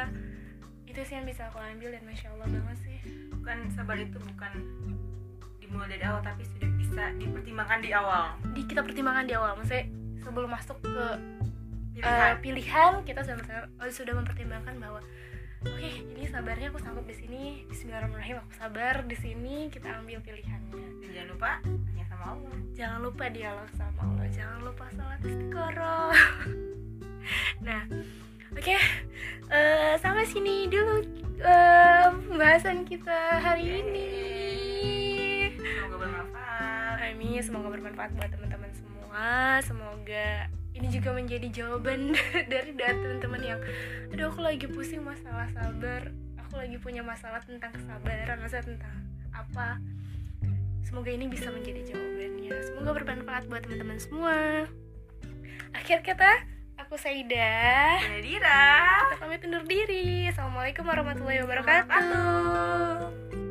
[0.85, 2.97] Itu sih yang bisa aku ambil dan masya Allah banget sih.
[3.33, 4.53] Bukan sabar itu bukan
[5.57, 8.37] dimulai dari awal tapi sudah bisa dipertimbangkan di awal.
[8.53, 9.57] Di kita pertimbangkan di awal.
[9.57, 9.89] Maksudnya
[10.21, 11.05] sebelum masuk ke
[11.91, 12.07] pilihan.
[12.07, 14.99] Eh, pilihan kita sudah oh, sudah mempertimbangkan bahwa
[15.67, 17.43] oke ini sabarnya aku sanggup di sini.
[17.67, 20.85] Bismillahirrahmanirrahim aku sabar di sini kita ambil pilihannya.
[21.03, 22.55] Dan jangan lupa hanya sama Allah.
[22.71, 24.27] Jangan lupa dialog sama Allah.
[24.31, 26.15] Jangan lupa salat istiqoroh.
[27.61, 27.85] Nah
[28.57, 28.77] oke
[29.53, 31.05] eh, sampai sini dulu
[31.37, 34.09] eh, pembahasan kita hari ini.
[35.53, 36.97] Semoga bermanfaat.
[37.05, 39.61] Amin, semoga bermanfaat buat teman-teman semua.
[39.61, 40.49] Semoga
[40.81, 42.17] ini juga menjadi jawaban
[42.51, 43.61] dari dari teman-teman yang
[44.09, 46.09] aduh aku lagi pusing masalah sabar.
[46.41, 48.95] Aku lagi punya masalah tentang kesabaran, masalah tentang
[49.31, 49.77] apa.
[50.81, 52.51] Semoga ini bisa menjadi jawabannya.
[52.65, 54.65] Semoga bermanfaat buat teman-teman semua.
[55.71, 56.43] Akhir kata,
[56.75, 58.01] aku Saida.
[58.19, 60.27] Dira Kita pamit undur diri.
[60.27, 63.50] Assalamualaikum warahmatullahi wabarakatuh.